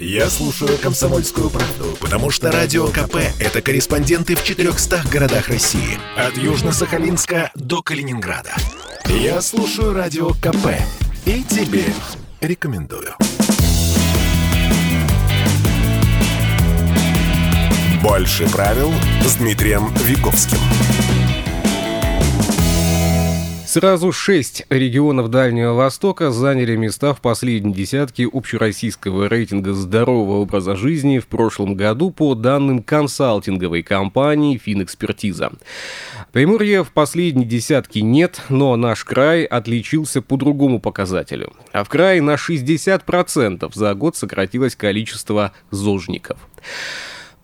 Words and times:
Я 0.00 0.30
слушаю 0.30 0.78
«Комсомольскую 0.78 1.50
правду», 1.50 1.96
потому 2.00 2.30
что 2.30 2.52
«Радио 2.52 2.86
КП»— 2.86 3.16
это 3.40 3.60
корреспонденты 3.60 4.36
в 4.36 4.44
400 4.44 5.02
городах 5.10 5.48
России. 5.48 5.98
От 6.16 6.34
Южно-Сахалинска 6.34 7.50
до 7.56 7.82
Калининграда. 7.82 8.54
Я 9.08 9.42
слушаю 9.42 9.92
«Радио 9.92 10.34
КП» 10.34 10.68
и 11.26 11.42
тебе 11.42 11.84
рекомендую. 12.40 13.12
Больше 18.00 18.48
правил 18.50 18.92
с 19.26 19.34
Дмитрием 19.34 19.92
Виковским. 19.96 20.58
Сразу 23.68 24.12
шесть 24.12 24.64
регионов 24.70 25.28
Дальнего 25.28 25.74
Востока 25.74 26.30
заняли 26.30 26.74
места 26.74 27.12
в 27.12 27.20
последней 27.20 27.74
десятке 27.74 28.26
общероссийского 28.26 29.28
рейтинга 29.28 29.74
здорового 29.74 30.38
образа 30.38 30.74
жизни 30.74 31.18
в 31.18 31.26
прошлом 31.26 31.74
году 31.74 32.10
по 32.10 32.34
данным 32.34 32.82
консалтинговой 32.82 33.82
компании 33.82 34.56
«Финэкспертиза». 34.56 35.52
Приморья 36.32 36.82
в 36.82 36.92
последней 36.92 37.44
десятке 37.44 38.00
нет, 38.00 38.40
но 38.48 38.74
наш 38.76 39.04
край 39.04 39.44
отличился 39.44 40.22
по 40.22 40.38
другому 40.38 40.80
показателю. 40.80 41.52
А 41.72 41.84
в 41.84 41.90
крае 41.90 42.22
на 42.22 42.36
60% 42.36 43.70
за 43.74 43.94
год 43.94 44.16
сократилось 44.16 44.76
количество 44.76 45.52
зожников. 45.70 46.38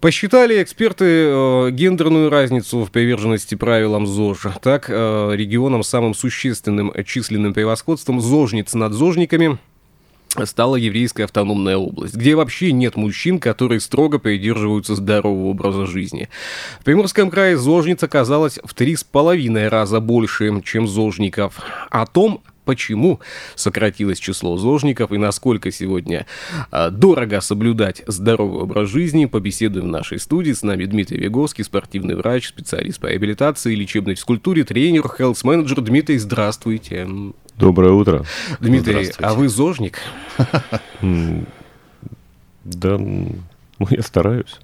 Посчитали 0.04 0.62
эксперты 0.62 1.06
э, 1.06 1.70
гендерную 1.70 2.28
разницу 2.28 2.84
в 2.84 2.90
приверженности 2.90 3.54
правилам 3.54 4.06
ЗОЖ. 4.06 4.48
Так, 4.60 4.90
э, 4.90 5.30
регионом 5.32 5.82
самым 5.82 6.12
существенным 6.12 6.92
численным 7.06 7.54
превосходством 7.54 8.20
зожниц 8.20 8.74
над 8.74 8.92
зожниками 8.92 9.56
стала 10.44 10.76
еврейская 10.76 11.24
автономная 11.24 11.78
область, 11.78 12.16
где 12.16 12.34
вообще 12.34 12.72
нет 12.72 12.96
мужчин, 12.96 13.38
которые 13.38 13.80
строго 13.80 14.18
придерживаются 14.18 14.94
здорового 14.94 15.46
образа 15.46 15.86
жизни. 15.86 16.28
В 16.80 16.84
Приморском 16.84 17.30
крае 17.30 17.56
зожниц 17.56 18.02
оказалось 18.02 18.58
в 18.62 18.74
три 18.74 18.96
с 18.96 19.04
половиной 19.04 19.68
раза 19.68 20.00
больше, 20.00 20.60
чем 20.66 20.86
зожников. 20.86 21.62
О 21.88 22.04
том, 22.04 22.42
почему 22.64 23.20
сократилось 23.54 24.18
число 24.18 24.56
зожников 24.56 25.12
и 25.12 25.18
насколько 25.18 25.70
сегодня 25.70 26.26
а, 26.70 26.90
дорого 26.90 27.40
соблюдать 27.40 28.02
здоровый 28.06 28.62
образ 28.62 28.88
жизни, 28.88 29.26
побеседуем 29.26 29.86
в 29.86 29.90
нашей 29.90 30.18
студии. 30.18 30.52
С 30.52 30.62
нами 30.62 30.84
Дмитрий 30.84 31.18
Веговский, 31.18 31.64
спортивный 31.64 32.16
врач, 32.16 32.48
специалист 32.48 33.00
по 33.00 33.06
реабилитации, 33.06 33.74
лечебной 33.74 34.14
физкультуре, 34.14 34.64
тренер, 34.64 35.08
хелс-менеджер. 35.08 35.80
Дмитрий, 35.80 36.18
здравствуйте. 36.18 37.08
Доброе 37.56 37.92
утро. 37.92 38.24
Dмитрий, 38.60 39.12
а 39.18 39.34
вы 39.34 39.48
зожник? 39.48 39.98
Да, 42.64 42.96
ну, 42.98 43.36
я 43.90 44.02
стараюсь. 44.02 44.58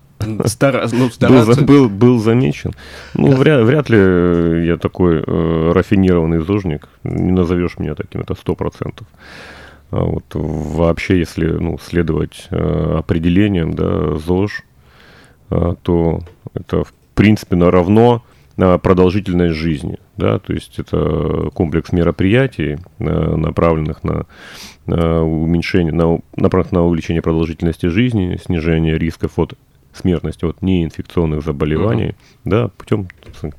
Стара... 0.47 0.89
Ну, 0.93 1.11
стараться... 1.11 1.63
был, 1.63 1.89
был, 1.89 1.89
был 1.89 2.19
замечен. 2.19 2.73
Ну, 3.15 3.35
вряд, 3.35 3.65
вряд 3.65 3.89
ли 3.89 4.67
я 4.67 4.77
такой 4.77 5.23
э, 5.27 5.73
рафинированный 5.75 6.39
зожник. 6.39 6.89
Не 7.05 7.33
назовешь 7.33 7.79
меня 7.79 7.95
таким, 7.95 8.21
это 8.21 8.35
сто 8.35 8.55
процентов. 8.55 9.07
А 9.91 10.05
вот 10.05 10.25
вообще, 10.33 11.19
если 11.19 11.47
ну, 11.47 11.79
следовать 11.79 12.47
э, 12.51 12.97
определениям, 12.99 13.73
да, 13.73 14.17
ЗОЖ, 14.19 14.63
э, 15.51 15.75
то 15.83 16.21
это 16.55 16.85
в 16.85 16.93
принципе 17.15 17.57
наравно 17.57 18.23
на 18.57 18.77
продолжительность 18.79 19.57
жизни. 19.57 19.99
Да, 20.17 20.39
то 20.39 20.53
есть 20.53 20.79
это 20.79 21.49
комплекс 21.55 21.93
мероприятий, 21.93 22.79
э, 22.99 23.37
направленных 23.37 24.05
на, 24.05 24.27
на 24.87 25.25
уменьшение, 25.25 25.93
на, 25.93 26.21
направленных 26.37 26.73
на 26.73 26.85
увеличение 26.85 27.23
продолжительности 27.23 27.87
жизни, 27.87 28.39
снижение 28.45 28.99
рисков 28.99 29.39
от 29.39 29.55
смертность 29.93 30.43
от 30.45 30.63
неинфекционных 30.63 31.43
заболеваний, 31.43 32.11
uh-huh. 32.11 32.15
да, 32.45 32.69
путем 32.69 33.09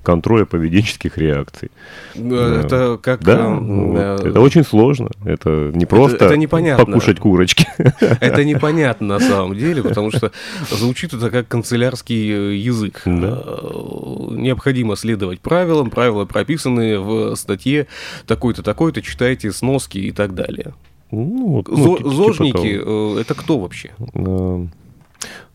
контроля 0.04 0.46
поведенческих 0.46 1.18
реакций. 1.18 1.72
Это 2.14 3.00
как... 3.02 3.24
Да, 3.24 3.50
ну, 3.50 3.96
э, 3.98 4.30
это 4.30 4.40
очень 4.40 4.64
сложно. 4.64 5.10
Это 5.26 5.72
не 5.74 5.86
просто 5.86 6.16
это, 6.18 6.26
это 6.26 6.38
непонятно. 6.38 6.86
покушать 6.86 7.20
курочки. 7.20 7.68
Это 8.22 8.44
непонятно 8.44 9.08
на 9.08 9.20
самом 9.20 9.56
деле, 9.56 9.84
потому 9.84 10.12
что 10.12 10.32
звучит 10.70 11.14
это 11.14 11.30
как 11.30 11.48
канцелярский 11.48 12.32
э, 12.32 12.56
язык. 12.56 13.02
Да. 13.06 13.42
Э, 13.46 14.28
необходимо 14.32 14.96
следовать 14.96 15.42
правилам, 15.42 15.90
правила 15.90 16.26
прописаны 16.26 17.00
в 17.00 17.36
статье 17.36 17.88
такой-то, 18.26 18.64
такой-то, 18.64 19.02
читайте 19.02 19.52
сноски 19.52 19.98
и 19.98 20.12
так 20.12 20.34
далее. 20.34 20.74
Ну, 21.12 21.64
ну, 21.68 21.98
типа 21.98 22.10
Зожники 22.10 22.78
типа 22.78 23.20
это 23.20 23.34
кто 23.34 23.60
вообще? 23.60 23.92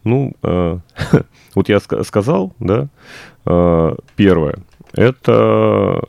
Ну, 0.06 0.34
э, 0.40 0.78
вот 1.56 1.68
я 1.68 1.78
ска- 1.78 2.04
сказал, 2.04 2.52
да, 2.60 2.88
э, 3.44 3.96
первое, 4.14 4.58
это, 4.92 6.00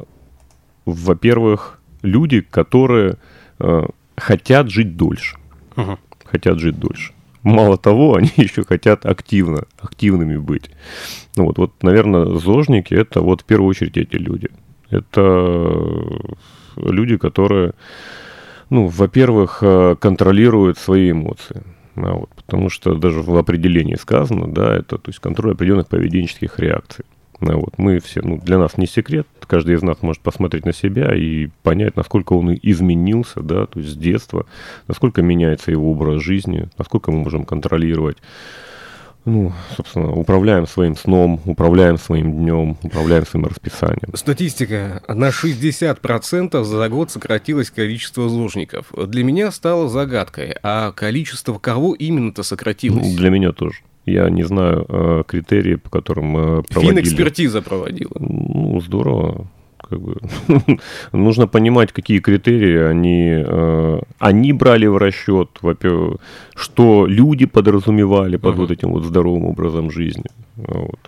во-первых, 0.86 1.80
люди, 2.04 2.42
которые 2.42 3.16
э, 3.60 3.86
хотят 4.16 4.70
жить 4.70 4.96
дольше. 4.98 5.38
Uh-huh. 5.76 5.98
Хотят 6.26 6.60
жить 6.60 6.80
дольше. 6.80 7.14
Мало 7.42 7.78
того, 7.78 8.16
они 8.18 8.32
еще 8.38 8.64
хотят 8.64 9.04
активно, 9.08 9.64
активными 9.80 10.38
быть. 10.38 10.70
Ну 11.36 11.46
вот, 11.46 11.58
вот, 11.58 11.72
наверное, 11.82 12.38
зожники 12.38 12.94
это 12.94 13.22
вот 13.22 13.42
в 13.42 13.46
первую 13.46 13.70
очередь 13.70 13.98
эти 13.98 14.18
люди. 14.18 14.50
Это 14.92 15.82
люди, 16.76 17.18
которые, 17.18 17.74
ну, 18.70 18.86
во-первых, 18.88 19.64
контролируют 20.00 20.78
свои 20.78 21.10
эмоции. 21.10 21.64
А 21.98 22.14
вот, 22.14 22.30
потому 22.36 22.70
что 22.70 22.96
даже 22.96 23.22
в 23.22 23.36
определении 23.36 23.96
сказано, 23.96 24.48
да, 24.48 24.76
это 24.76 24.98
то 24.98 25.10
есть 25.10 25.20
контроль 25.20 25.54
определенных 25.54 25.88
поведенческих 25.88 26.60
реакций. 26.60 27.06
А 27.40 27.56
вот, 27.56 27.78
мы 27.78 28.00
все, 28.00 28.22
ну, 28.22 28.40
для 28.40 28.58
нас 28.58 28.78
не 28.78 28.88
секрет, 28.88 29.28
каждый 29.46 29.76
из 29.76 29.84
нас 29.84 30.02
может 30.02 30.22
посмотреть 30.22 30.66
на 30.66 30.74
себя 30.74 31.14
и 31.16 31.48
понять, 31.64 31.96
насколько 31.96 32.34
он 32.34 32.58
изменился, 32.62 33.42
да, 33.42 33.66
то 33.68 33.80
есть 33.80 33.94
с 33.94 33.98
детства, 33.98 34.46
насколько 34.88 35.22
меняется 35.22 35.72
его 35.72 35.92
образ 35.92 36.22
жизни, 36.22 36.70
насколько 36.78 37.12
мы 37.12 37.20
можем 37.20 37.46
контролировать 37.46 38.18
ну, 39.28 39.52
собственно, 39.76 40.12
управляем 40.14 40.66
своим 40.66 40.96
сном, 40.96 41.42
управляем 41.46 41.98
своим 41.98 42.32
днем, 42.32 42.78
управляем 42.82 43.26
своим 43.26 43.46
расписанием. 43.46 44.16
Статистика. 44.16 45.04
На 45.08 45.30
60% 45.30 46.64
за 46.64 46.90
год 46.90 47.12
сократилось 47.12 47.70
количество 47.70 48.30
зложников. 48.30 48.88
Для 48.96 49.24
меня 49.26 49.52
стало 49.52 49.90
загадкой. 49.90 50.56
А 50.64 50.94
количество 50.94 51.60
кого 51.60 51.94
именно-то 51.94 52.42
сократилось? 52.44 53.06
Ну, 53.06 53.16
для 53.18 53.30
меня 53.30 53.52
тоже. 53.52 53.80
Я 54.06 54.30
не 54.30 54.44
знаю 54.44 54.86
э, 54.88 55.24
критерии, 55.28 55.76
по 55.76 55.90
которым 55.90 56.60
э, 56.60 56.64
проводили. 56.64 57.02
Финэкспертиза 57.02 57.62
проводила. 57.62 58.16
Ну, 58.18 58.80
здорово 58.80 59.48
как 59.90 60.02
бы 60.02 60.18
нужно 61.12 61.48
понимать, 61.48 61.92
какие 61.92 62.20
критерии 62.20 62.78
они, 62.78 63.44
э, 63.48 64.00
они 64.20 64.54
брали 64.54 64.88
в 64.88 64.98
расчет, 64.98 65.50
во-первых, 65.62 66.18
что 66.56 67.06
люди 67.08 67.46
подразумевали 67.46 68.38
под 68.38 68.56
uh-huh. 68.56 68.60
вот 68.60 68.72
этим 68.72 68.92
вот 68.92 69.04
здоровым 69.04 69.46
образом 69.46 69.92
жизни. 69.92 70.26
Вот. 70.56 71.00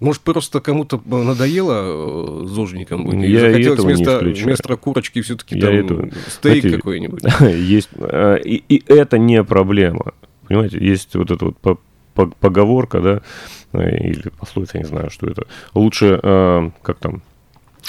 Может, 0.00 0.22
просто 0.22 0.60
кому-то 0.60 1.00
надоело 1.04 2.42
э, 2.42 2.46
зожником 2.46 3.04
быть? 3.04 3.20
Я 3.20 3.50
и 3.50 3.62
захотелось 3.62 3.80
вместо, 3.80 4.18
вместо 4.18 4.76
курочки 4.76 5.20
все-таки 5.20 5.60
там 5.60 5.74
этого... 5.74 6.10
стейк 6.26 6.62
Знаете, 6.62 6.76
какой-нибудь? 6.76 7.22
Есть, 7.40 7.90
э, 7.98 8.38
и, 8.44 8.64
и 8.68 8.82
это 8.86 9.18
не 9.18 9.44
проблема. 9.44 10.12
Понимаете, 10.48 10.78
есть 10.84 11.14
вот 11.14 11.30
эта 11.30 11.44
вот 11.44 12.34
поговорка, 12.40 13.00
да, 13.00 13.22
или 13.88 14.28
пословица, 14.28 14.78
я 14.78 14.82
не 14.82 14.88
знаю, 14.88 15.10
что 15.10 15.28
это. 15.28 15.46
Лучше, 15.72 16.18
как 16.82 16.98
там, 16.98 17.22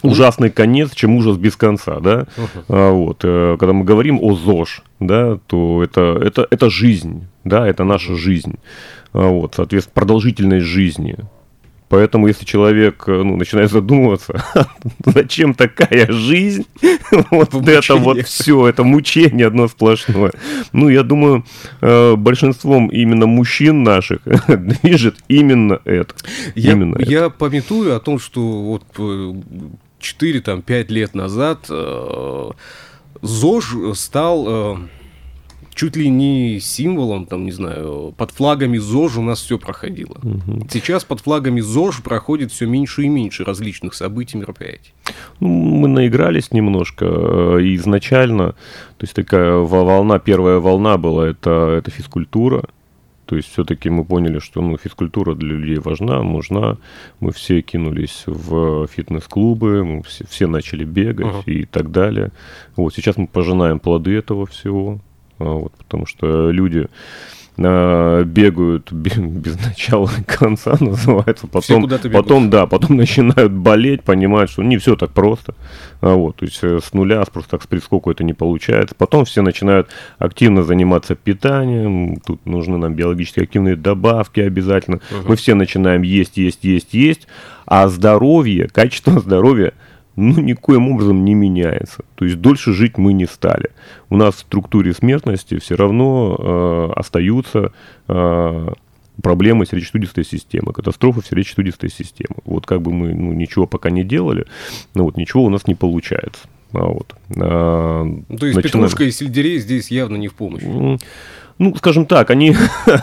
ужасный 0.03 0.49
конец, 0.49 0.93
чем 0.93 1.15
ужас 1.15 1.37
без 1.37 1.55
конца, 1.55 1.99
да. 1.99 2.27
Uh-huh. 2.37 2.65
А, 2.69 2.91
вот, 2.91 3.21
э, 3.23 3.57
когда 3.59 3.73
мы 3.73 3.83
говорим 3.83 4.19
о 4.21 4.35
ЗОЖ, 4.35 4.83
да, 4.99 5.39
то 5.47 5.83
это, 5.83 6.19
это, 6.21 6.47
это 6.49 6.69
жизнь, 6.69 7.27
да, 7.43 7.67
это 7.67 7.83
наша 7.83 8.15
жизнь. 8.15 8.59
А, 9.13 9.27
вот, 9.27 9.55
соответственно, 9.55 9.93
продолжительность 9.95 10.65
жизни. 10.65 11.17
Поэтому, 11.93 12.27
если 12.27 12.43
человек 12.43 13.03
э, 13.05 13.11
ну, 13.11 13.37
начинает 13.37 13.69
задумываться, 13.69 14.43
зачем 15.05 15.53
такая 15.53 16.11
жизнь, 16.11 16.65
вот 17.29 17.53
мучение. 17.53 17.77
это 17.77 17.95
вот 17.97 18.21
все, 18.23 18.67
это 18.67 18.83
мучение 18.83 19.45
одно 19.45 19.67
сплошное. 19.67 20.31
Ну, 20.71 20.89
я 20.89 21.03
думаю, 21.03 21.45
э, 21.81 22.15
большинством 22.15 22.87
именно 22.87 23.27
мужчин 23.27 23.83
наших 23.83 24.21
движет 24.47 25.17
именно 25.27 25.81
это. 25.85 26.15
Я, 26.55 26.71
именно 26.71 26.97
я 26.99 27.25
это. 27.25 27.29
пометую 27.29 27.95
о 27.95 27.99
том, 27.99 28.17
что 28.17 28.41
вот 28.41 28.85
4-5 30.03 30.87
лет 30.89 31.15
назад 31.15 31.65
э, 31.69 32.49
ЗОЖ 33.21 33.95
стал 33.95 34.45
э, 34.47 34.77
чуть 35.73 35.95
ли 35.95 36.09
не 36.09 36.59
символом, 36.59 37.25
там, 37.25 37.45
не 37.45 37.51
знаю, 37.51 38.13
под 38.17 38.31
флагами 38.31 38.77
ЗОЖ 38.77 39.17
у 39.17 39.21
нас 39.21 39.41
все 39.41 39.57
проходило. 39.57 40.17
Угу. 40.23 40.67
Сейчас 40.69 41.03
под 41.03 41.21
флагами 41.21 41.61
ЗОЖ 41.61 42.01
проходит 42.01 42.51
все 42.51 42.65
меньше 42.65 43.03
и 43.03 43.09
меньше 43.09 43.43
различных 43.43 43.93
событий, 43.93 44.37
мероприятий. 44.37 44.93
Ну, 45.39 45.47
мы 45.47 45.87
наигрались 45.87 46.51
немножко 46.51 47.05
э, 47.05 47.59
изначально, 47.75 48.53
то 48.97 49.03
есть 49.03 49.13
такая 49.13 49.55
волна, 49.55 50.19
первая 50.19 50.59
волна 50.59 50.97
была, 50.97 51.27
это, 51.27 51.75
это 51.77 51.91
физкультура, 51.91 52.65
То 53.33 53.37
есть 53.37 53.51
все-таки 53.51 53.89
мы 53.89 54.05
поняли, 54.05 54.37
что 54.37 54.61
ну, 54.61 54.77
физкультура 54.77 55.33
для 55.33 55.55
людей 55.55 55.79
важна, 55.79 56.21
нужна. 56.21 56.77
Мы 57.19 57.31
все 57.31 57.63
кинулись 57.63 58.25
в 58.27 58.85
фитнес-клубы, 58.85 59.83
мы 59.83 60.03
все, 60.03 60.23
все 60.27 60.45
начали 60.45 60.85
бегать 60.85 61.25
uh-huh. 61.25 61.51
и 61.51 61.65
так 61.65 61.89
далее. 61.89 62.31
Вот 62.75 62.93
сейчас 62.93 63.17
мы 63.17 63.25
пожинаем 63.25 63.79
плоды 63.79 64.15
этого 64.15 64.45
всего, 64.45 64.99
а, 65.39 65.45
вот, 65.45 65.73
потому 65.79 66.05
что 66.05 66.51
люди 66.51 66.89
бегают 67.57 68.91
без 68.91 69.65
начала 69.65 70.09
и 70.17 70.23
конца, 70.27 70.75
называется. 70.79 71.47
Потом, 71.47 71.87
потом, 72.11 72.49
да, 72.49 72.65
потом 72.65 72.97
начинают 72.97 73.51
болеть, 73.51 74.03
понимают, 74.03 74.49
что 74.49 74.63
не 74.63 74.77
все 74.77 74.95
так 74.95 75.11
просто. 75.11 75.53
А 76.01 76.15
вот, 76.15 76.37
то 76.37 76.45
есть 76.45 76.59
э, 76.63 76.79
с 76.83 76.93
нуля, 76.93 77.23
просто 77.31 77.51
так 77.51 77.63
с 77.63 77.67
прискоку 77.67 78.11
это 78.11 78.23
не 78.23 78.33
получается. 78.33 78.95
Потом 78.97 79.25
все 79.25 79.41
начинают 79.41 79.89
активно 80.17 80.63
заниматься 80.63 81.15
питанием. 81.15 82.17
Тут 82.25 82.45
нужны 82.45 82.77
нам 82.77 82.95
биологически 82.95 83.41
активные 83.41 83.75
добавки 83.75 84.39
обязательно. 84.39 84.97
Угу. 85.11 85.29
Мы 85.29 85.35
все 85.35 85.53
начинаем 85.53 86.01
есть, 86.01 86.37
есть, 86.37 86.63
есть, 86.63 86.93
есть. 86.93 87.27
А 87.65 87.87
здоровье, 87.87 88.67
качество 88.67 89.19
здоровья– 89.19 89.73
ну, 90.15 90.39
никоим 90.41 90.91
образом 90.91 91.25
не 91.25 91.33
меняется. 91.33 92.03
То 92.15 92.25
есть 92.25 92.39
дольше 92.39 92.73
жить 92.73 92.97
мы 92.97 93.13
не 93.13 93.25
стали. 93.25 93.71
У 94.09 94.17
нас 94.17 94.35
в 94.35 94.39
структуре 94.39 94.93
смертности 94.93 95.59
все 95.59 95.75
равно 95.75 96.35
э, 96.37 96.99
остаются 96.99 97.73
э, 98.07 98.67
проблемы 99.21 99.65
сердечно-сосудистой 99.65 100.25
системы, 100.25 100.73
катастрофы 100.73 101.21
в 101.21 101.27
сердечно-сосудистой 101.27 101.89
системе. 101.89 102.35
Вот 102.45 102.65
как 102.65 102.81
бы 102.81 102.91
мы 102.91 103.13
ну, 103.13 103.33
ничего 103.33 103.67
пока 103.67 103.89
не 103.89 104.03
делали, 104.03 104.45
но 104.93 105.03
вот 105.05 105.17
ничего 105.17 105.43
у 105.43 105.49
нас 105.49 105.67
не 105.67 105.75
получается. 105.75 106.47
А 106.73 106.85
вот. 106.85 107.13
А, 107.37 108.03
То 108.37 108.45
есть 108.45 108.55
начинаем... 108.55 108.63
петрушка 108.63 109.03
и 109.03 109.11
сельдерей 109.11 109.59
здесь 109.59 109.91
явно 109.91 110.17
не 110.17 110.27
в 110.27 110.33
помощь 110.33 110.63
ну, 111.59 111.75
скажем 111.75 112.05
так, 112.05 112.29
они 112.31 112.55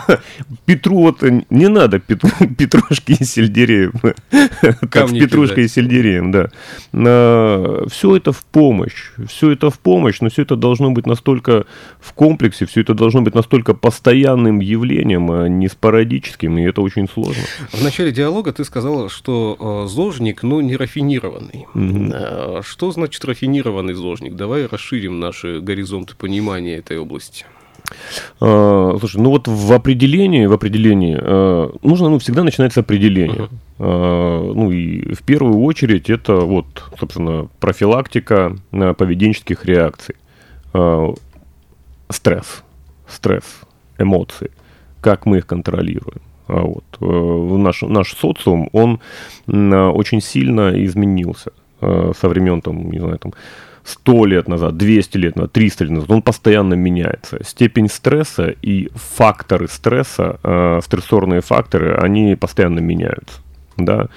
Петру 0.65 0.99
вот 0.99 1.23
не 1.49 1.67
надо 1.67 1.99
Петру, 1.99 2.29
Петрушки 2.57 3.13
и 3.19 3.23
сельдереем, 3.23 3.93
как 4.89 5.09
с 5.09 5.11
Петрушкой 5.11 5.65
и 5.65 5.67
сельдереем, 5.67 6.31
да. 6.31 6.49
А, 6.93 7.85
все 7.89 8.15
это 8.17 8.31
в 8.31 8.43
помощь, 8.43 9.11
все 9.27 9.51
это 9.51 9.69
в 9.69 9.79
помощь, 9.79 10.19
но 10.21 10.29
все 10.29 10.41
это 10.41 10.55
должно 10.55 10.91
быть 10.91 11.05
настолько 11.05 11.65
в 11.99 12.13
комплексе, 12.13 12.65
все 12.65 12.81
это 12.81 12.93
должно 12.93 13.21
быть 13.21 13.35
настолько 13.35 13.73
постоянным 13.73 14.59
явлением, 14.59 15.31
а 15.31 15.47
не 15.47 15.67
спорадическим, 15.67 16.57
и 16.57 16.63
это 16.63 16.81
очень 16.81 17.07
сложно. 17.07 17.43
В 17.71 17.83
начале 17.83 18.11
диалога 18.11 18.51
ты 18.51 18.65
сказал, 18.65 19.09
что 19.09 19.85
э, 19.85 19.89
зожник, 19.89 20.43
ну, 20.43 20.61
не 20.61 20.75
рафинированный. 20.75 21.67
Угу. 21.73 22.63
Что 22.63 22.91
значит 22.91 23.23
рафинированный 23.25 23.93
зожник? 23.93 24.35
Давай 24.35 24.65
расширим 24.65 25.19
наши 25.19 25.61
горизонты 25.61 26.15
понимания 26.15 26.77
этой 26.77 26.97
области. 26.97 27.45
А, 28.39 28.95
слушай, 28.99 29.21
ну 29.21 29.29
вот 29.29 29.47
в 29.47 29.73
определении, 29.73 30.45
в 30.45 30.53
определении 30.53 31.17
а, 31.19 31.71
нужно 31.83 32.09
ну, 32.09 32.19
всегда 32.19 32.43
начинать 32.43 32.73
с 32.73 32.77
определения. 32.77 33.49
Uh-huh. 33.77 34.53
Ну 34.53 34.71
и 34.71 35.13
в 35.15 35.23
первую 35.23 35.59
очередь 35.61 36.11
это 36.11 36.35
вот, 36.35 36.65
собственно, 36.99 37.47
профилактика 37.59 38.55
поведенческих 38.69 39.65
реакций. 39.65 40.15
Стресс, 42.09 42.63
стресс, 43.07 43.61
эмоции, 43.97 44.51
как 45.01 45.25
мы 45.25 45.39
их 45.39 45.47
контролируем. 45.47 46.21
Вот. 46.47 46.83
Э, 46.99 47.57
наш, 47.57 47.81
наш 47.81 48.13
социум, 48.13 48.69
он 48.71 48.99
очень 49.47 50.21
сильно 50.21 50.83
изменился 50.85 51.51
со 51.79 52.29
времен, 52.29 52.61
там, 52.61 52.91
не 52.91 52.99
знаю, 52.99 53.17
там, 53.17 53.33
100 53.83 54.25
лет 54.25 54.47
назад, 54.47 54.77
200 54.77 55.17
лет 55.17 55.35
назад, 55.35 55.51
300 55.53 55.83
лет 55.85 55.93
назад, 55.93 56.11
он 56.11 56.21
постоянно 56.21 56.75
меняется. 56.75 57.43
Степень 57.43 57.89
стресса 57.89 58.53
и 58.61 58.89
факторы 58.95 59.67
стресса, 59.67 60.39
э, 60.43 60.79
стрессорные 60.83 61.41
факторы, 61.41 61.95
они 61.95 62.35
постоянно 62.35 62.79
меняются. 62.79 63.41
Да? 63.77 64.07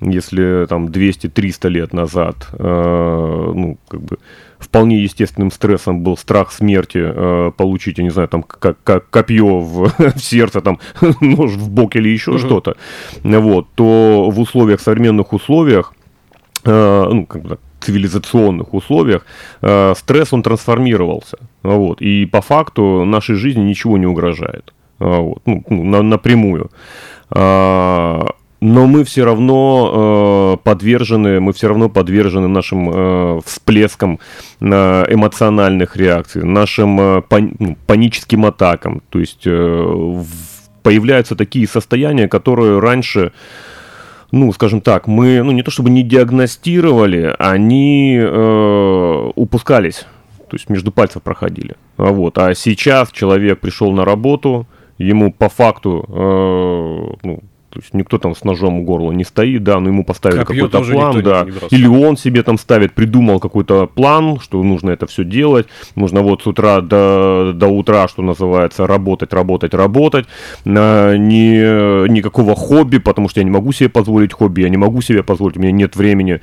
Если 0.00 0.66
там 0.68 0.86
200-300 0.86 1.68
лет 1.68 1.92
назад, 1.94 2.48
э, 2.52 3.52
ну, 3.54 3.78
как 3.88 4.02
бы, 4.02 4.18
вполне 4.58 5.02
естественным 5.02 5.50
стрессом 5.50 6.02
был 6.02 6.18
страх 6.18 6.52
смерти, 6.52 6.98
э, 7.02 7.52
получить, 7.56 7.96
я 7.96 8.04
не 8.04 8.10
знаю, 8.10 8.28
там, 8.28 8.42
как, 8.42 8.76
как 8.82 9.08
копье 9.08 9.60
в, 9.60 9.90
в 9.98 10.18
сердце, 10.18 10.60
там, 10.60 10.80
нож 11.20 11.52
в 11.52 11.70
бок 11.70 11.96
или 11.96 12.10
еще 12.10 12.32
uh-huh. 12.32 12.38
что-то, 12.38 12.76
вот, 13.22 13.68
то 13.74 14.28
в 14.30 14.38
условиях, 14.38 14.80
современных 14.80 15.32
условиях, 15.32 15.94
э, 16.64 17.08
ну, 17.10 17.24
как 17.24 17.42
бы 17.42 17.58
цивилизационных 17.86 18.74
условиях 18.74 19.26
э, 19.62 19.94
стресс 19.96 20.32
он 20.32 20.42
трансформировался, 20.42 21.38
вот, 21.62 22.02
и 22.02 22.26
по 22.26 22.40
факту 22.40 23.04
нашей 23.04 23.36
жизни 23.36 23.62
ничего 23.62 23.98
не 23.98 24.06
угрожает, 24.06 24.74
э, 25.00 25.04
вот, 25.04 25.42
ну, 25.46 25.62
ну, 25.70 25.84
на, 25.84 26.02
напрямую. 26.02 26.70
Э, 27.30 28.20
но 28.60 28.86
мы 28.86 29.04
все 29.04 29.24
равно 29.24 30.54
э, 30.54 30.64
подвержены, 30.64 31.40
мы 31.40 31.52
все 31.52 31.68
равно 31.68 31.88
подвержены 31.88 32.48
нашим 32.48 32.90
э, 32.90 33.40
всплескам 33.44 34.18
э, 34.60 35.04
эмоциональных 35.14 35.96
реакций, 35.96 36.42
нашим 36.42 37.00
э, 37.00 37.22
пани 37.22 37.54
ну, 37.58 37.76
паническим 37.86 38.46
атакам. 38.46 39.02
То 39.10 39.18
есть 39.18 39.46
э, 39.46 39.50
в, 39.50 40.26
появляются 40.82 41.36
такие 41.36 41.68
состояния, 41.68 42.28
которые 42.28 42.78
раньше 42.78 43.32
ну, 44.32 44.52
скажем 44.52 44.80
так, 44.80 45.06
мы, 45.06 45.42
ну, 45.42 45.52
не 45.52 45.62
то 45.62 45.70
чтобы 45.70 45.90
не 45.90 46.02
диагностировали, 46.02 47.34
они 47.38 48.18
э, 48.20 49.30
упускались, 49.34 50.06
то 50.48 50.56
есть 50.56 50.68
между 50.68 50.92
пальцев 50.92 51.22
проходили. 51.22 51.76
Вот. 51.96 52.38
А 52.38 52.54
сейчас 52.54 53.10
человек 53.10 53.60
пришел 53.60 53.92
на 53.92 54.04
работу, 54.04 54.66
ему 54.98 55.32
по 55.32 55.48
факту, 55.48 56.04
э, 56.08 57.26
ну, 57.26 57.40
то 57.76 57.82
есть 57.82 57.92
никто 57.92 58.16
там 58.16 58.34
с 58.34 58.42
ножом 58.42 58.78
у 58.78 58.84
горла 58.84 59.12
не 59.12 59.22
стоит, 59.22 59.62
да, 59.62 59.78
но 59.80 59.88
ему 59.88 60.02
поставили 60.02 60.44
какой-то 60.44 60.80
план, 60.80 61.22
да. 61.22 61.44
Не, 61.44 61.50
не 61.50 61.58
Или 61.70 61.86
он 61.86 62.16
себе 62.16 62.42
там 62.42 62.56
ставит, 62.56 62.94
придумал 62.94 63.38
какой-то 63.38 63.86
план, 63.86 64.40
что 64.40 64.62
нужно 64.62 64.90
это 64.90 65.06
все 65.06 65.24
делать. 65.24 65.66
Нужно 65.94 66.22
вот 66.22 66.42
с 66.42 66.46
утра 66.46 66.80
до, 66.80 67.52
до 67.54 67.66
утра, 67.66 68.08
что 68.08 68.22
называется, 68.22 68.86
работать, 68.86 69.34
работать, 69.34 69.74
работать. 69.74 70.26
А, 70.64 71.16
не, 71.16 72.08
никакого 72.08 72.54
хобби, 72.54 72.96
потому 72.96 73.28
что 73.28 73.40
я 73.40 73.44
не 73.44 73.50
могу 73.50 73.72
себе 73.72 73.90
позволить 73.90 74.32
хобби, 74.32 74.62
я 74.62 74.70
не 74.70 74.78
могу 74.78 75.02
себе 75.02 75.22
позволить, 75.22 75.58
у 75.58 75.60
меня 75.60 75.72
нет 75.72 75.96
времени 75.96 76.40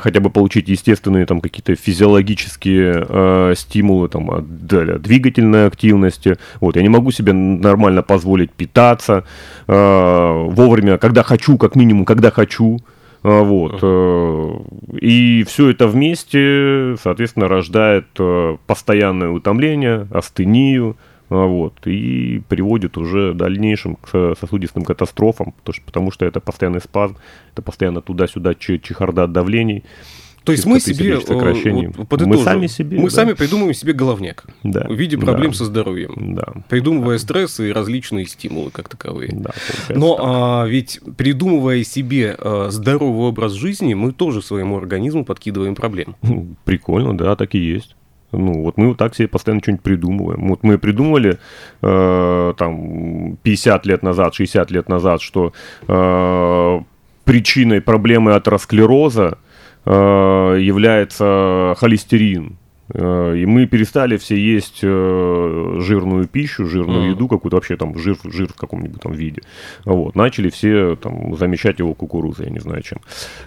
хотя 0.00 0.20
бы 0.20 0.30
получить 0.30 0.68
естественные 0.68 1.26
там 1.26 1.40
какие-то 1.40 1.74
физиологические 1.74 3.06
э, 3.08 3.54
стимулы, 3.56 4.08
там, 4.08 4.46
двигательной 4.46 5.66
активности. 5.66 6.36
Вот, 6.60 6.76
я 6.76 6.82
не 6.82 6.88
могу 6.88 7.10
себе 7.10 7.32
нормально 7.32 8.02
позволить 8.02 8.52
питаться, 8.52 9.24
э, 9.66 10.46
вовремя, 10.60 10.98
когда 10.98 11.22
хочу, 11.22 11.56
как 11.56 11.76
минимум, 11.76 12.04
когда 12.04 12.30
хочу. 12.30 12.78
А, 13.22 13.42
вот. 13.42 13.82
Uh-huh. 13.82 14.98
И 14.98 15.44
все 15.44 15.70
это 15.70 15.86
вместе, 15.86 16.96
соответственно, 17.02 17.48
рождает 17.48 18.06
э, 18.18 18.56
постоянное 18.66 19.28
утомление, 19.28 20.08
астению, 20.10 20.96
а, 21.28 21.46
вот, 21.46 21.86
и 21.86 22.42
приводит 22.48 22.96
уже 22.98 23.32
в 23.32 23.36
дальнейшем 23.36 23.96
к 23.96 24.34
сосудистым 24.40 24.84
катастрофам, 24.84 25.54
потому 25.86 26.10
что 26.10 26.24
это 26.26 26.40
постоянный 26.40 26.80
спазм, 26.80 27.16
это 27.52 27.62
постоянно 27.62 28.00
туда-сюда 28.00 28.54
чехарда 28.54 29.28
давлений. 29.28 29.84
То 30.44 30.52
есть 30.52 30.64
мы 30.64 30.80
себе, 30.80 31.16
вот, 31.16 32.20
мы 32.22 32.38
сами 32.38 32.66
себе, 32.66 32.98
мы 32.98 33.10
да. 33.10 33.14
сами 33.14 33.32
придумываем 33.34 33.74
себе 33.74 33.92
головняк 33.92 34.46
да. 34.62 34.86
в 34.88 34.94
виде 34.94 35.18
проблем 35.18 35.50
да. 35.50 35.56
со 35.56 35.64
здоровьем, 35.66 36.34
да. 36.34 36.46
придумывая 36.68 37.16
да. 37.16 37.22
стрессы 37.22 37.68
и 37.68 37.72
различные 37.72 38.26
стимулы 38.26 38.70
как 38.70 38.88
таковые. 38.88 39.30
Да, 39.32 39.50
Но 39.90 40.16
а, 40.18 40.66
ведь 40.66 41.00
придумывая 41.16 41.84
себе 41.84 42.34
а, 42.38 42.68
здоровый 42.70 43.28
образ 43.28 43.52
жизни, 43.52 43.92
мы 43.94 44.12
тоже 44.12 44.40
своему 44.40 44.78
организму 44.78 45.24
подкидываем 45.24 45.74
проблем. 45.74 46.16
Прикольно, 46.64 47.16
да, 47.16 47.36
так 47.36 47.54
и 47.54 47.58
есть. 47.58 47.94
Ну, 48.32 48.62
вот 48.62 48.76
мы 48.76 48.88
вот 48.88 48.96
так 48.96 49.14
себе 49.14 49.28
постоянно 49.28 49.60
что-нибудь 49.60 49.82
придумываем. 49.82 50.48
Вот 50.48 50.62
мы 50.62 50.78
придумывали 50.78 51.38
э, 51.82 52.54
там 52.56 53.36
50 53.42 53.86
лет 53.86 54.02
назад, 54.04 54.34
60 54.34 54.70
лет 54.70 54.88
назад, 54.88 55.20
что 55.20 55.52
э, 55.88 56.80
причиной 57.24 57.80
проблемы 57.80 58.34
атеросклероза 58.36 59.30
Э, 59.32 59.49
является 59.86 61.74
холестерин. 61.78 62.56
Э, 62.92 63.36
и 63.36 63.46
мы 63.46 63.66
перестали 63.66 64.16
все 64.16 64.36
есть 64.36 64.80
э, 64.82 65.76
жирную 65.80 66.26
пищу, 66.26 66.66
жирную 66.66 67.08
mm. 67.08 67.10
еду, 67.10 67.28
какую-то 67.28 67.56
вообще 67.56 67.76
там 67.76 67.96
жир, 67.98 68.16
жир 68.24 68.48
в 68.48 68.56
каком-нибудь 68.56 69.00
там 69.00 69.12
виде. 69.12 69.42
Вот. 69.84 70.14
Начали 70.16 70.50
все 70.50 70.96
там 70.96 71.36
замещать 71.36 71.78
его 71.78 71.94
кукурузой, 71.94 72.46
я 72.46 72.52
не 72.52 72.60
знаю 72.60 72.82
чем, 72.82 72.98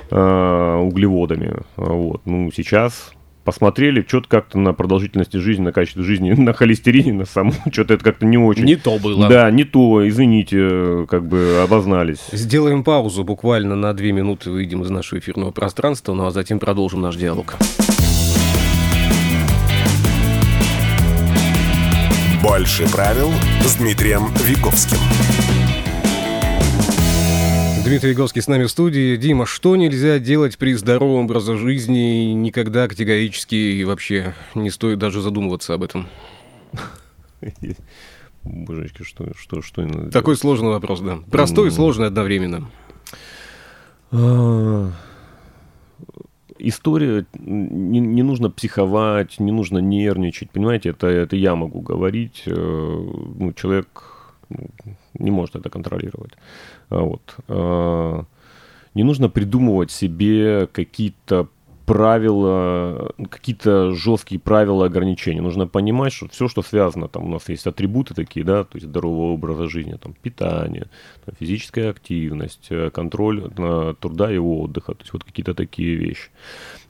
углеводами. 0.09 1.57
Вот. 1.75 2.21
Ну, 2.25 2.51
сейчас 2.55 3.13
посмотрели, 3.43 4.05
что-то 4.07 4.27
как-то 4.27 4.57
на 4.57 4.73
продолжительности 4.73 5.37
жизни, 5.37 5.63
на 5.63 5.71
качестве 5.71 6.03
жизни, 6.03 6.31
на 6.37 6.53
холестерине, 6.53 7.13
на 7.13 7.25
самом, 7.25 7.53
что-то 7.71 7.95
это 7.95 8.03
как-то 8.03 8.25
не 8.25 8.37
очень. 8.37 8.63
Не 8.65 8.75
то 8.75 8.97
было. 8.99 9.27
Да, 9.27 9.49
не 9.51 9.63
то, 9.63 10.07
извините, 10.07 11.05
как 11.09 11.25
бы 11.27 11.61
обознались. 11.63 12.21
Сделаем 12.31 12.83
паузу 12.83 13.23
буквально 13.23 13.75
на 13.75 13.93
две 13.93 14.11
минуты, 14.11 14.51
выйдем 14.51 14.83
из 14.83 14.89
нашего 14.89 15.19
эфирного 15.19 15.51
пространства, 15.51 16.13
ну 16.13 16.25
а 16.25 16.31
затем 16.31 16.59
продолжим 16.59 17.01
наш 17.01 17.15
диалог. 17.15 17.55
Больше 22.41 22.91
правил 22.91 23.31
с 23.65 23.75
Дмитрием 23.75 24.27
Виковским. 24.45 24.97
Дмитрий 27.85 28.11
Виговский 28.11 28.41
с 28.41 28.47
нами 28.47 28.63
в 28.63 28.71
студии. 28.71 29.17
Дима, 29.17 29.45
что 29.45 29.75
нельзя 29.75 30.17
делать 30.17 30.57
при 30.57 30.73
здоровом 30.73 31.25
образе 31.25 31.57
жизни? 31.57 32.31
Никогда 32.31 32.87
категорически 32.87 33.55
и 33.55 33.83
вообще 33.83 34.33
не 34.55 34.69
стоит 34.69 34.99
даже 34.99 35.21
задумываться 35.21 35.73
об 35.73 35.83
этом. 35.83 36.07
Божечки, 38.43 39.03
что, 39.03 39.33
что, 39.37 39.61
что 39.61 39.81
надо 39.81 40.11
Такой 40.11 40.35
делать? 40.35 40.39
сложный 40.39 40.69
вопрос, 40.69 41.01
да. 41.01 41.19
Простой 41.29 41.67
и 41.67 41.71
сложный 41.71 42.07
одновременно. 42.07 42.69
А, 44.11 44.89
история, 46.57 47.25
не, 47.37 47.99
не 47.99 48.23
нужно 48.23 48.49
психовать, 48.49 49.41
не 49.41 49.51
нужно 49.51 49.79
нервничать, 49.79 50.51
понимаете, 50.51 50.89
это, 50.89 51.07
это 51.07 51.35
я 51.35 51.55
могу 51.55 51.81
говорить, 51.81 52.43
э, 52.45 52.53
ну, 52.53 53.51
человек 53.53 53.87
ну, 54.47 54.69
не 55.19 55.31
может 55.31 55.55
это 55.55 55.69
контролировать. 55.69 56.33
А 56.89 57.01
вот. 57.01 57.35
А, 57.47 58.25
не 58.93 59.03
нужно 59.03 59.29
придумывать 59.29 59.91
себе 59.91 60.67
какие-то 60.67 61.47
правила, 61.85 63.11
какие-то 63.29 63.93
жесткие 63.93 64.39
правила 64.39 64.85
ограничения. 64.85 65.41
Нужно 65.41 65.67
понимать, 65.67 66.13
что 66.13 66.27
все, 66.29 66.47
что 66.47 66.61
связано, 66.61 67.07
там 67.07 67.25
у 67.25 67.27
нас 67.27 67.49
есть 67.49 67.67
атрибуты 67.67 68.13
такие, 68.13 68.45
да, 68.45 68.63
то 68.63 68.75
есть 68.75 68.87
здорового 68.87 69.33
образа 69.33 69.67
жизни, 69.67 69.97
там 70.01 70.13
питание, 70.13 70.87
там, 71.25 71.35
физическая 71.39 71.89
активность, 71.89 72.67
э, 72.69 72.89
контроль 72.89 73.49
труда 73.99 74.31
и 74.31 74.37
отдыха, 74.37 74.93
то 74.93 75.01
есть 75.01 75.13
вот 75.13 75.23
какие-то 75.23 75.53
такие 75.53 75.95
вещи. 75.95 76.29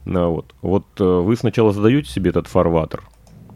А, 0.06 0.28
вот. 0.28 0.54
вот 0.62 0.86
э, 1.00 1.04
вы 1.04 1.36
сначала 1.36 1.72
задаете 1.72 2.10
себе 2.10 2.30
этот 2.30 2.46
фарватер, 2.46 3.02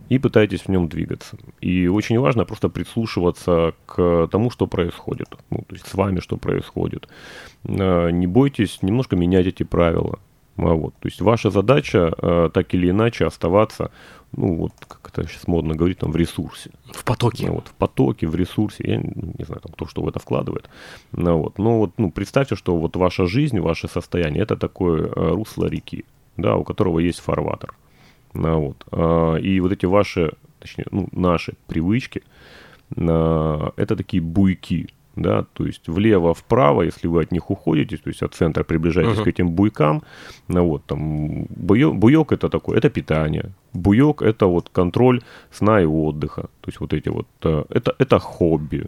и 0.08 0.18
пытаетесь 0.18 0.62
в 0.62 0.68
нем 0.68 0.88
двигаться. 0.88 1.36
И 1.60 1.86
очень 1.88 2.18
важно 2.18 2.44
просто 2.44 2.68
прислушиваться 2.68 3.74
к 3.86 4.28
тому, 4.30 4.50
что 4.50 4.66
происходит, 4.66 5.28
ну, 5.50 5.58
то 5.58 5.74
есть 5.74 5.86
с 5.86 5.94
вами 5.94 6.20
что 6.20 6.36
происходит. 6.36 7.08
А, 7.64 8.08
не 8.08 8.26
бойтесь 8.26 8.82
немножко 8.82 9.16
менять 9.16 9.46
эти 9.46 9.62
правила. 9.62 10.18
А 10.56 10.74
вот. 10.74 10.94
То 10.94 11.08
есть 11.08 11.20
ваша 11.20 11.50
задача 11.50 12.12
э, 12.20 12.50
так 12.52 12.74
или 12.74 12.90
иначе 12.90 13.26
оставаться, 13.26 13.92
ну 14.36 14.56
вот, 14.56 14.72
как 14.88 15.08
это 15.12 15.28
сейчас 15.28 15.46
модно 15.46 15.76
говорить, 15.76 15.98
там, 15.98 16.10
в 16.10 16.16
ресурсе. 16.16 16.70
В 16.92 17.04
потоке. 17.04 17.46
Ну, 17.46 17.54
вот, 17.54 17.68
в 17.68 17.74
потоке, 17.74 18.26
в 18.26 18.34
ресурсе. 18.34 18.84
Я 18.84 18.96
не 18.96 19.44
знаю, 19.44 19.60
там, 19.60 19.72
кто 19.72 19.86
что 19.86 20.02
в 20.02 20.08
это 20.08 20.18
вкладывает. 20.18 20.68
Ну, 21.12 21.38
вот. 21.38 21.58
Но 21.58 21.78
вот, 21.78 21.92
ну, 21.98 22.10
представьте, 22.10 22.56
что 22.56 22.76
вот 22.76 22.96
ваша 22.96 23.26
жизнь, 23.26 23.60
ваше 23.60 23.86
состояние, 23.86 24.42
это 24.42 24.56
такое 24.56 25.06
э, 25.06 25.34
русло 25.34 25.66
реки, 25.66 26.04
да, 26.36 26.56
у 26.56 26.64
которого 26.64 26.98
есть 26.98 27.20
фарватер. 27.20 27.74
Вот. 28.34 28.84
А, 28.90 29.36
и 29.36 29.60
вот 29.60 29.72
эти 29.72 29.86
ваши, 29.86 30.32
точнее, 30.60 30.86
ну, 30.90 31.08
наши 31.12 31.54
привычки, 31.66 32.22
а, 32.96 33.72
это 33.76 33.96
такие 33.96 34.22
буйки, 34.22 34.88
да, 35.16 35.44
то 35.52 35.66
есть 35.66 35.88
влево-вправо, 35.88 36.82
если 36.82 37.08
вы 37.08 37.22
от 37.22 37.32
них 37.32 37.50
уходите, 37.50 37.96
то 37.96 38.08
есть 38.08 38.22
от 38.22 38.34
центра 38.34 38.64
приближаетесь 38.64 39.18
uh-huh. 39.18 39.24
к 39.24 39.28
этим 39.28 39.50
буйкам, 39.50 40.02
ну 40.48 40.68
вот, 40.68 40.84
там, 40.84 41.46
буек, 41.50 41.94
буек 41.94 42.32
это 42.32 42.48
такое, 42.48 42.78
это 42.78 42.88
питание, 42.88 43.50
буек 43.72 44.22
это 44.22 44.46
вот 44.46 44.68
контроль 44.68 45.22
сна 45.50 45.80
и 45.80 45.86
отдыха, 45.86 46.42
то 46.42 46.68
есть 46.68 46.80
вот 46.80 46.92
эти 46.92 47.08
вот, 47.08 47.26
это, 47.40 47.94
это 47.98 48.18
хобби, 48.20 48.86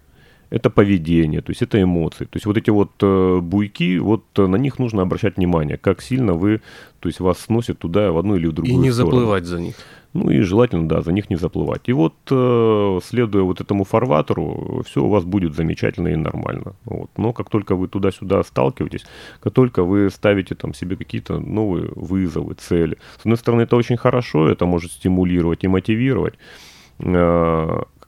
это 0.51 0.69
поведение, 0.69 1.41
то 1.41 1.51
есть 1.51 1.63
это 1.63 1.81
эмоции. 1.81 2.25
То 2.25 2.37
есть 2.37 2.47
вот 2.47 2.57
эти 2.57 2.71
вот 2.71 2.91
э, 3.01 3.39
буйки, 3.41 3.99
вот 3.99 4.25
э, 4.37 4.47
на 4.47 4.57
них 4.57 4.79
нужно 4.79 5.03
обращать 5.03 5.37
внимание, 5.37 5.79
как 5.79 6.03
сильно 6.03 6.35
вы, 6.35 6.61
то 6.99 7.09
есть 7.09 7.21
вас 7.21 7.39
сносит 7.39 7.79
туда 7.79 8.11
в 8.11 8.19
одну 8.19 8.37
или 8.37 8.47
в 8.49 8.53
другую 8.53 8.75
И 8.75 8.77
не 8.77 8.91
сторону. 8.91 9.13
заплывать 9.13 9.45
за 9.45 9.61
них. 9.61 9.77
Ну 10.13 10.29
и 10.29 10.41
желательно, 10.41 10.89
да, 10.89 11.03
за 11.03 11.13
них 11.13 11.31
не 11.31 11.37
заплывать. 11.37 11.83
И 11.89 11.93
вот, 11.93 12.15
э, 12.33 12.99
следуя 13.05 13.45
вот 13.45 13.61
этому 13.61 13.85
фарватеру, 13.85 14.83
все 14.85 15.05
у 15.05 15.09
вас 15.09 15.25
будет 15.25 15.55
замечательно 15.55 16.09
и 16.09 16.17
нормально. 16.17 16.75
Вот. 16.85 17.11
Но 17.17 17.33
как 17.33 17.49
только 17.49 17.77
вы 17.77 17.87
туда-сюда 17.87 18.43
сталкиваетесь, 18.43 19.05
как 19.41 19.53
только 19.53 19.85
вы 19.85 20.11
ставите 20.11 20.57
там 20.57 20.75
себе 20.75 20.97
какие-то 20.97 21.39
новые 21.39 21.91
вызовы, 21.95 22.55
цели, 22.55 22.99
с 23.19 23.21
одной 23.21 23.37
стороны, 23.39 23.63
это 23.63 23.77
очень 23.77 23.97
хорошо, 23.97 24.49
это 24.49 24.67
может 24.67 24.91
стимулировать 24.91 25.63
и 25.63 25.69
мотивировать, 25.69 26.35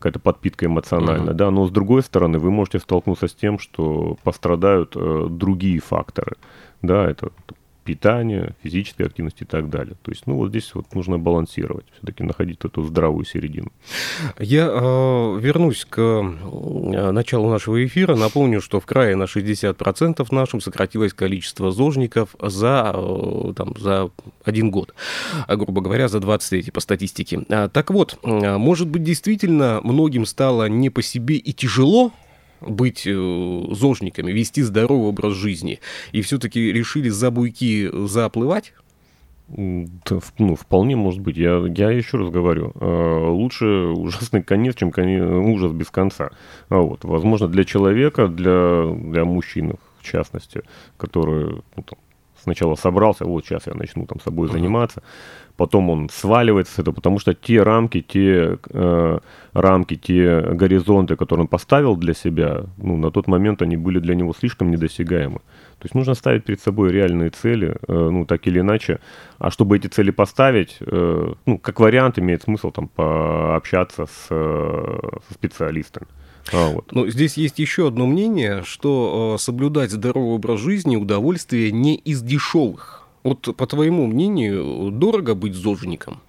какая-то 0.02 0.18
подпитка 0.18 0.66
эмоциональная, 0.66 1.32
uh-huh. 1.32 1.36
да, 1.36 1.50
но 1.52 1.64
с 1.66 1.70
другой 1.70 2.02
стороны 2.02 2.40
вы 2.40 2.50
можете 2.50 2.80
столкнуться 2.80 3.28
с 3.28 3.34
тем, 3.34 3.60
что 3.60 4.16
пострадают 4.24 4.96
э, 4.96 5.26
другие 5.30 5.78
факторы, 5.78 6.36
да, 6.82 7.08
это 7.08 7.30
питания, 7.84 8.54
физической 8.62 9.06
активности 9.06 9.42
и 9.42 9.46
так 9.46 9.68
далее. 9.70 9.96
То 10.02 10.10
есть, 10.10 10.26
ну, 10.26 10.36
вот 10.36 10.50
здесь 10.50 10.74
вот 10.74 10.94
нужно 10.94 11.18
балансировать, 11.18 11.84
все-таки 11.96 12.22
находить 12.22 12.64
эту 12.64 12.82
здравую 12.82 13.24
середину. 13.24 13.72
Я 14.38 14.68
э, 14.68 15.38
вернусь 15.40 15.84
к 15.84 15.98
э, 15.98 17.10
началу 17.12 17.50
нашего 17.50 17.84
эфира. 17.84 18.14
Напомню, 18.14 18.60
что 18.60 18.80
в 18.80 18.86
крае 18.86 19.16
на 19.16 19.24
60% 19.24 20.26
нашим 20.30 20.60
сократилось 20.60 21.12
количество 21.12 21.70
зожников 21.72 22.36
за, 22.40 22.92
э, 22.94 23.52
там, 23.56 23.74
за 23.78 24.10
один 24.44 24.70
год, 24.70 24.94
грубо 25.48 25.82
говоря, 25.82 26.08
за 26.08 26.20
23 26.20 26.70
по 26.70 26.80
статистике. 26.80 27.44
А, 27.48 27.68
так 27.68 27.90
вот, 27.90 28.18
может 28.22 28.88
быть, 28.88 29.02
действительно 29.02 29.80
многим 29.82 30.26
стало 30.26 30.68
не 30.68 30.90
по 30.90 31.02
себе 31.02 31.36
и 31.36 31.52
тяжело 31.52 32.12
быть 32.66 33.06
э, 33.06 33.64
зожниками, 33.70 34.32
вести 34.32 34.62
здоровый 34.62 35.08
образ 35.08 35.34
жизни, 35.34 35.80
и 36.12 36.22
все-таки 36.22 36.72
решили 36.72 37.08
за 37.08 37.30
буйки 37.30 37.90
заплывать? 38.06 38.72
ну, 39.54 40.54
вполне 40.56 40.96
может 40.96 41.20
быть. 41.20 41.36
Я, 41.36 41.62
я 41.76 41.90
еще 41.90 42.16
раз 42.16 42.30
говорю, 42.30 42.72
э, 42.74 43.26
лучше 43.28 43.66
ужасный 43.66 44.42
конец, 44.42 44.76
чем 44.76 44.90
конец, 44.90 45.22
ужас 45.22 45.72
без 45.72 45.90
конца. 45.90 46.30
А 46.70 46.78
вот, 46.78 47.04
возможно, 47.04 47.48
для 47.48 47.64
человека, 47.64 48.28
для, 48.28 48.86
для 48.94 49.24
мужчин 49.26 49.74
в 50.02 50.04
частности, 50.04 50.62
который 50.96 51.62
ну, 51.76 51.82
там, 51.82 51.98
сначала 52.42 52.74
собрался, 52.74 53.24
вот 53.24 53.44
сейчас 53.44 53.66
я 53.66 53.74
начну 53.74 54.06
там 54.06 54.20
собой 54.20 54.48
заниматься, 54.48 55.02
потом 55.56 55.90
он 55.90 56.08
сваливается 56.08 56.74
с 56.74 56.78
этого, 56.78 56.94
потому 56.94 57.18
что 57.18 57.34
те 57.34 57.62
рамки, 57.62 58.00
те 58.00 58.58
э, 58.70 59.18
рамки, 59.52 59.96
те 59.96 60.40
горизонты, 60.40 61.16
которые 61.16 61.42
он 61.42 61.48
поставил 61.48 61.96
для 61.96 62.14
себя, 62.14 62.64
ну, 62.78 62.96
на 62.96 63.10
тот 63.10 63.28
момент 63.28 63.62
они 63.62 63.76
были 63.76 63.98
для 63.98 64.14
него 64.14 64.34
слишком 64.34 64.70
недосягаемы. 64.70 65.38
То 65.78 65.86
есть 65.86 65.94
нужно 65.94 66.14
ставить 66.14 66.44
перед 66.44 66.60
собой 66.60 66.92
реальные 66.92 67.30
цели, 67.30 67.76
э, 67.88 68.08
ну, 68.10 68.24
так 68.24 68.46
или 68.46 68.60
иначе. 68.60 68.98
А 69.38 69.50
чтобы 69.50 69.76
эти 69.76 69.88
цели 69.88 70.10
поставить, 70.12 70.76
э, 70.80 71.34
ну, 71.46 71.58
как 71.58 71.80
вариант, 71.80 72.18
имеет 72.18 72.42
смысл 72.42 72.70
там 72.70 72.88
пообщаться 72.88 74.06
с, 74.06 74.26
э, 74.30 74.98
со 75.28 75.34
специалистами. 75.34 76.06
А, 76.52 76.72
вот. 76.72 76.92
Но 76.92 77.06
здесь 77.08 77.36
есть 77.36 77.58
еще 77.58 77.88
одно 77.88 78.06
мнение, 78.06 78.62
что 78.64 79.34
э, 79.36 79.42
соблюдать 79.42 79.90
здоровый 79.90 80.34
образ 80.34 80.60
жизни 80.60 80.96
удовольствие 80.96 81.70
не 81.72 81.94
из 81.94 82.22
дешевых. 82.22 83.06
Вот, 83.22 83.54
по 83.56 83.66
твоему 83.66 84.06
мнению, 84.06 84.90
дорого 84.90 85.34
быть 85.34 85.54
зожником? 85.54 86.20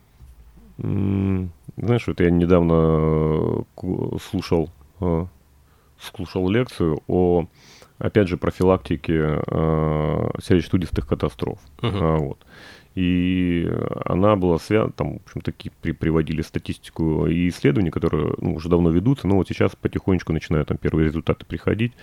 Знаешь, 0.78 2.08
вот 2.08 2.20
я 2.20 2.30
недавно 2.30 3.64
э, 3.82 4.18
слушал, 4.30 4.70
э, 5.00 5.26
слушал 6.00 6.50
лекцию 6.50 7.02
о, 7.08 7.46
опять 7.98 8.28
же, 8.28 8.38
профилактике 8.38 9.42
сердечно-сосудистых 10.42 11.08
катастроф. 11.08 11.60
Uh-huh. 11.80 12.18
Вот. 12.18 12.38
И 12.96 13.68
она 14.06 14.36
была 14.36 14.60
связана, 14.60 14.92
там, 14.92 15.20
в 15.20 15.26
общем, 15.26 15.42
такие 15.42 15.72
при, 15.82 15.92
приводили 15.92 16.42
статистику 16.42 17.28
и 17.28 17.50
исследования, 17.50 17.92
которые 17.92 18.36
ну, 18.38 18.56
уже 18.56 18.70
давно 18.70 18.92
ведутся, 18.92 19.28
но 19.28 19.36
вот 19.36 19.48
сейчас 19.48 19.76
потихонечку 19.76 20.32
начинают 20.32 20.68
там 20.68 20.78
первые 20.78 21.08
результаты 21.08 21.46
приходить. 21.46 21.94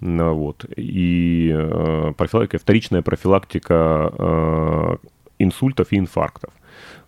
Вот. 0.00 0.64
И 0.76 1.52
э, 1.54 2.12
профилактика, 2.16 2.58
вторичная 2.58 3.02
профилактика 3.02 4.12
э, 4.18 4.96
инсультов 5.38 5.92
и 5.92 5.98
инфарктов. 5.98 6.52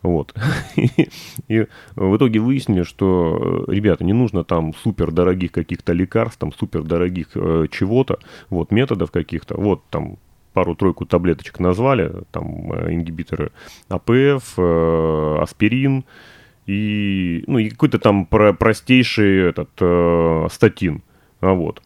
Вот. 0.03 0.35
И, 0.77 1.09
и 1.49 1.67
в 1.95 2.17
итоге 2.17 2.41
выяснили, 2.41 2.83
что, 2.83 3.65
ребята, 3.69 4.05
не 4.05 4.13
нужно 4.13 4.43
там 4.43 4.75
супер 4.75 5.13
дорогих 5.13 5.53
каких-то 5.53 5.93
лекарств, 5.93 6.39
там 6.39 6.53
супер 6.53 6.83
дорогих 6.83 7.29
э, 7.35 7.67
чего-то, 7.71 8.19
вот, 8.51 8.73
методов 8.73 9.13
каких-то, 9.13 9.57
вот, 9.57 9.83
там, 9.91 10.19
пару-тройку 10.53 11.07
таблеточек 11.07 11.61
назвали, 11.61 12.13
там 12.31 12.73
э, 12.73 12.95
ингибиторы 12.95 13.53
АПФ, 13.89 14.55
э, 14.59 15.39
аспирин 15.41 16.05
и, 16.67 17.45
ну, 17.47 17.59
и 17.59 17.71
какой-то 17.71 17.99
там 17.99 18.27
про 18.27 18.53
простейший 18.53 19.49
этот 19.49 19.71
э, 19.81 20.47
статин. 20.51 21.03
А 21.41 21.53
вот. 21.55 21.83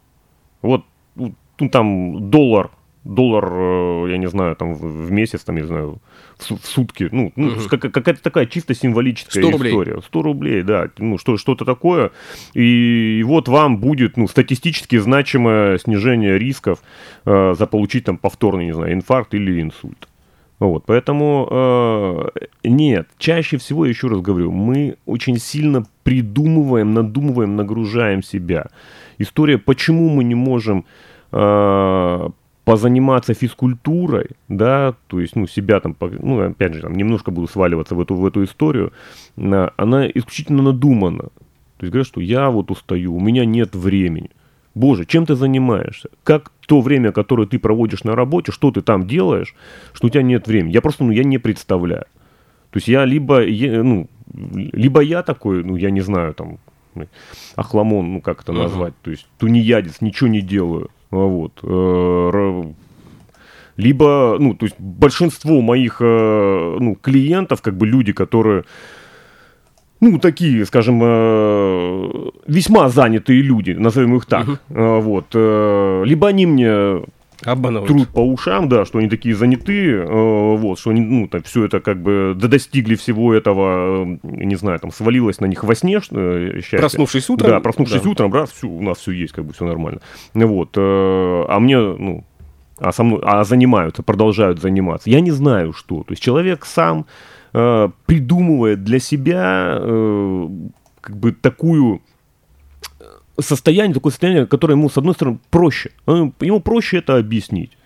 Вот, 0.62 0.85
ну, 1.14 1.35
там 1.70 2.30
доллар 2.30 2.70
доллар, 3.14 3.48
э, 3.50 4.06
я 4.10 4.18
не 4.18 4.28
знаю, 4.28 4.56
там 4.56 4.75
в 4.75 5.10
месяц, 5.10 5.44
там, 5.44 5.56
я 5.56 5.62
не 5.62 5.68
знаю, 5.68 5.98
в 6.38 6.66
сутки, 6.66 7.08
ну, 7.12 7.32
ну 7.36 7.48
угу. 7.48 7.68
какая-то 7.68 8.22
такая 8.22 8.46
чисто 8.46 8.75
символическая 8.75 9.42
100 9.42 9.50
рублей. 9.50 9.70
история. 9.70 10.02
100 10.02 10.22
рублей, 10.22 10.62
да, 10.62 10.88
ну, 10.98 11.18
что, 11.18 11.36
что-то 11.36 11.64
такое. 11.64 12.10
И, 12.54 13.18
и 13.20 13.22
вот 13.22 13.48
вам 13.48 13.78
будет, 13.78 14.16
ну, 14.16 14.28
статистически 14.28 14.98
значимое 14.98 15.78
снижение 15.78 16.38
рисков 16.38 16.80
э, 17.25 17.54
заполучить 17.58 18.04
там 18.04 18.18
повторный, 18.18 18.66
не 18.66 18.75
знаю, 18.75 18.92
инфаркт 18.92 19.34
или 19.34 19.60
инсульт. 19.60 20.08
Вот, 20.58 20.84
поэтому 20.86 21.48
э, 21.50 22.28
нет, 22.64 23.08
чаще 23.18 23.58
всего, 23.58 23.84
еще 23.84 24.08
раз 24.08 24.20
говорю, 24.20 24.50
мы 24.50 24.96
очень 25.04 25.38
сильно 25.38 25.84
придумываем, 26.02 26.94
надумываем, 26.94 27.56
нагружаем 27.56 28.22
себя. 28.22 28.66
История, 29.18 29.58
почему 29.58 30.08
мы 30.08 30.25
не 30.25 30.34
можем 30.34 30.86
э, 31.32 32.28
позаниматься 32.66 33.32
физкультурой, 33.32 34.30
да, 34.49 34.96
то 35.06 35.20
есть, 35.20 35.37
ну, 35.37 35.46
себя 35.46 35.78
там, 35.78 35.94
ну, 36.00 36.40
опять 36.40 36.75
же, 36.75 36.82
там, 36.82 36.96
немножко 36.96 37.30
буду 37.30 37.46
сваливаться 37.46 37.94
в 37.94 38.00
эту, 38.00 38.16
в 38.16 38.26
эту 38.26 38.42
историю, 38.42 38.92
она 39.37 40.08
исключительно 40.08 40.62
надумана. 40.64 41.23
То 41.76 41.82
есть 41.82 41.92
говорят, 41.92 42.08
что 42.08 42.20
я 42.20 42.50
вот 42.50 42.73
устаю, 42.73 43.14
у 43.14 43.20
меня 43.20 43.44
нет 43.44 43.76
времени. 43.76 44.30
Боже, 44.75 45.04
чем 45.04 45.26
ты 45.26 45.37
занимаешься? 45.37 46.08
Как 46.25 46.50
то 46.66 46.80
время, 46.80 47.12
которое 47.12 47.46
ты 47.46 47.61
проводишь 47.61 48.02
на 48.02 48.16
работе, 48.16 48.50
что 48.50 48.73
ты 48.73 48.82
там 48.82 49.06
делаешь, 49.06 49.54
что 49.92 50.08
у 50.08 50.11
тебя 50.11 50.23
нет 50.23 50.49
времени? 50.49 50.73
Я 50.73 50.80
просто, 50.80 51.04
ну, 51.04 51.12
я 51.12 51.23
не 51.23 51.38
представляю. 51.38 52.06
То 52.70 52.78
есть 52.78 52.88
я 52.88 53.04
либо, 53.04 53.42
ну, 53.42 54.08
либо 54.35 55.02
я 55.02 55.23
такой, 55.23 55.62
ну, 55.62 55.76
я 55.76 55.90
не 55.90 56.00
знаю, 56.00 56.35
там, 56.35 56.58
охламон, 57.54 58.14
ну, 58.14 58.20
как 58.20 58.42
это 58.42 58.50
uh-huh. 58.50 58.62
назвать, 58.62 58.94
то 59.02 59.12
есть 59.12 59.28
тунеядец, 59.38 60.00
ничего 60.00 60.28
не 60.28 60.40
делаю, 60.40 60.90
вот. 61.10 61.52
Э, 61.62 62.64
либо, 63.76 64.36
ну, 64.38 64.54
то 64.54 64.66
есть 64.66 64.76
большинство 64.78 65.60
моих, 65.60 65.98
э, 66.00 66.76
ну, 66.80 66.94
клиентов, 66.94 67.62
как 67.62 67.76
бы 67.76 67.86
люди, 67.86 68.12
которые 68.12 68.64
ну, 70.00 70.18
такие, 70.18 70.66
скажем, 70.66 71.00
э, 71.02 72.30
весьма 72.46 72.88
занятые 72.90 73.40
люди, 73.40 73.70
назовем 73.70 74.16
их 74.16 74.26
так, 74.26 74.46
uh-huh. 74.46 75.00
вот, 75.00 75.34
либо 76.06 76.28
они 76.28 76.44
мне 76.44 77.02
Обманывают. 77.45 77.88
Труд 77.88 78.09
по 78.09 78.21
ушам, 78.21 78.69
да, 78.69 78.85
что 78.85 78.99
они 78.99 79.09
такие 79.09 79.35
занятые, 79.35 80.05
э, 80.05 80.57
вот, 80.57 80.78
что 80.78 80.90
они, 80.90 81.00
ну, 81.00 81.28
там, 81.28 81.43
все 81.43 81.64
это 81.66 81.81
как 81.81 82.00
бы 82.00 82.35
достигли 82.37 82.95
всего 82.95 83.35
этого, 83.35 84.05
э, 84.05 84.19
не 84.23 84.57
знаю, 84.57 84.78
там, 84.78 84.90
свалилось 84.90 85.40
на 85.40 85.47
них 85.47 85.62
во 85.62 85.75
сне, 85.75 86.00
э, 86.11 86.61
счастье. 86.61 86.78
Проснувшись 86.78 87.28
утром. 87.28 87.50
Да, 87.50 87.61
проснувшись 87.61 88.02
да. 88.02 88.11
утром, 88.11 88.33
раз, 88.33 88.50
все, 88.52 88.66
у 88.66 88.83
нас 88.83 88.99
все 88.99 89.12
есть, 89.12 89.33
как 89.33 89.45
бы 89.45 89.52
все 89.52 89.66
нормально. 89.66 90.00
Вот, 90.35 90.71
э, 90.76 91.45
а 91.49 91.61
мне, 91.61 91.78
ну, 91.78 92.25
а, 92.78 92.93
со 92.93 93.02
мной, 93.05 93.21
а 93.23 93.45
занимаются, 93.45 94.02
продолжают 94.02 94.61
заниматься. 94.61 95.11
Я 95.11 95.21
не 95.21 95.31
знаю, 95.31 95.73
что. 95.73 96.02
То 96.02 96.12
есть 96.12 96.23
человек 96.23 96.64
сам 96.66 97.07
э, 97.52 97.88
придумывает 98.07 98.85
для 98.85 98.99
себя 98.99 99.78
э, 99.78 100.49
как 101.00 101.16
бы 101.16 101.33
такую 101.33 102.02
состояние, 103.40 103.95
такое 103.95 104.11
состояние, 104.11 104.47
которое 104.47 104.75
ему, 104.75 104.88
с 104.88 104.97
одной 104.97 105.14
стороны, 105.14 105.38
проще. 105.50 105.90
Ему 106.07 106.61
проще 106.61 106.99
это 106.99 107.16
объяснить. 107.16 107.76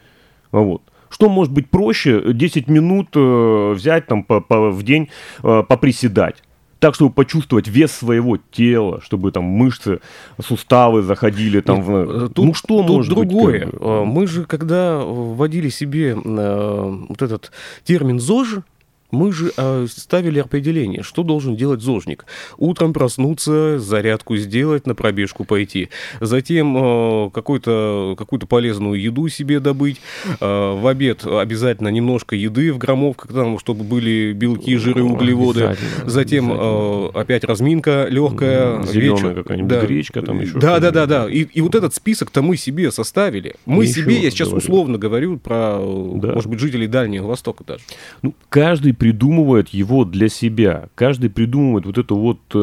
Вот. 0.52 0.83
Что 1.09 1.28
может 1.28 1.52
быть 1.52 1.69
проще 1.69 2.33
10 2.33 2.69
минут 2.69 3.09
э, 3.14 3.73
взять 3.73 4.07
там 4.07 4.23
по, 4.23 4.40
по, 4.40 4.71
в 4.71 4.83
день, 4.83 5.09
э, 5.42 5.62
поприседать? 5.69 6.42
так, 6.80 6.95
чтобы 6.95 7.12
почувствовать 7.12 7.69
вес 7.69 7.92
своего 7.92 8.38
тела, 8.38 9.00
чтобы 9.02 9.30
там 9.30 9.45
мышцы, 9.45 10.00
суставы 10.42 11.02
заходили 11.02 11.61
там. 11.61 11.76
Нет, 11.76 11.87
в... 11.87 12.25
Э, 12.25 12.28
тут, 12.28 12.45
ну 12.47 12.54
что 12.54 12.78
тут 12.78 12.88
может 12.88 13.14
другое. 13.14 13.66
быть? 13.66 13.73
Как 13.73 14.07
Мы 14.07 14.26
же 14.26 14.45
когда 14.45 14.99
вводили 14.99 15.69
себе 15.69 16.16
э, 16.16 16.97
вот 17.09 17.23
этот 17.23 17.52
термин 17.85 18.19
ЗОЖ, 18.19 18.61
мы 19.10 19.32
же 19.32 19.52
э, 19.56 19.86
ставили 19.88 20.38
определение, 20.38 21.02
что 21.02 21.22
должен 21.22 21.56
делать 21.56 21.80
зожник. 21.80 22.26
Утром 22.58 22.92
проснуться, 22.92 23.78
зарядку 23.78 24.36
сделать, 24.36 24.86
на 24.86 24.94
пробежку 24.94 25.44
пойти. 25.44 25.88
Затем 26.20 26.76
э, 26.76 27.30
какую-то 27.30 28.14
какую 28.16 28.40
полезную 28.40 29.00
еду 29.00 29.28
себе 29.28 29.60
добыть. 29.60 30.00
Э, 30.40 30.74
в 30.74 30.86
обед 30.86 31.26
обязательно 31.26 31.88
немножко 31.88 32.36
еды 32.36 32.72
в 32.72 32.78
граммовках, 32.78 33.32
там, 33.32 33.58
чтобы 33.58 33.84
были 33.84 34.32
белки, 34.32 34.76
жиры, 34.76 35.02
углеводы. 35.02 35.76
Затем 36.04 36.52
э, 36.52 37.10
опять 37.14 37.44
разминка 37.44 38.06
легкая. 38.08 38.82
Зеленая 38.82 39.34
какая-нибудь 39.34 39.70
да. 39.70 39.80
гречка 39.86 40.22
там 40.22 40.40
еще. 40.40 40.58
Да, 40.58 40.80
да, 40.80 40.90
да, 40.90 41.06
да. 41.06 41.28
И, 41.28 41.42
и 41.42 41.60
вот 41.60 41.74
этот 41.74 41.94
список-то 41.94 42.42
мы 42.42 42.56
себе 42.56 42.90
составили. 42.90 43.54
Мы 43.66 43.84
еще 43.84 44.02
себе, 44.02 44.20
я 44.20 44.30
сейчас 44.30 44.48
говорю. 44.48 44.64
условно 44.64 44.98
говорю 44.98 45.38
про, 45.38 45.78
да. 46.16 46.32
может 46.34 46.50
быть, 46.50 46.60
жителей 46.60 46.86
Дальнего 46.86 47.26
Востока 47.26 47.64
даже. 47.64 47.82
Ну, 48.23 48.34
каждый 48.49 48.92
придумывает 49.00 49.71
его 49.71 50.04
для 50.04 50.28
себя. 50.28 50.91
Каждый 50.95 51.30
придумывает 51.30 51.86
вот 51.86 51.97
эту 51.97 52.17
вот 52.17 52.41
э, 52.52 52.58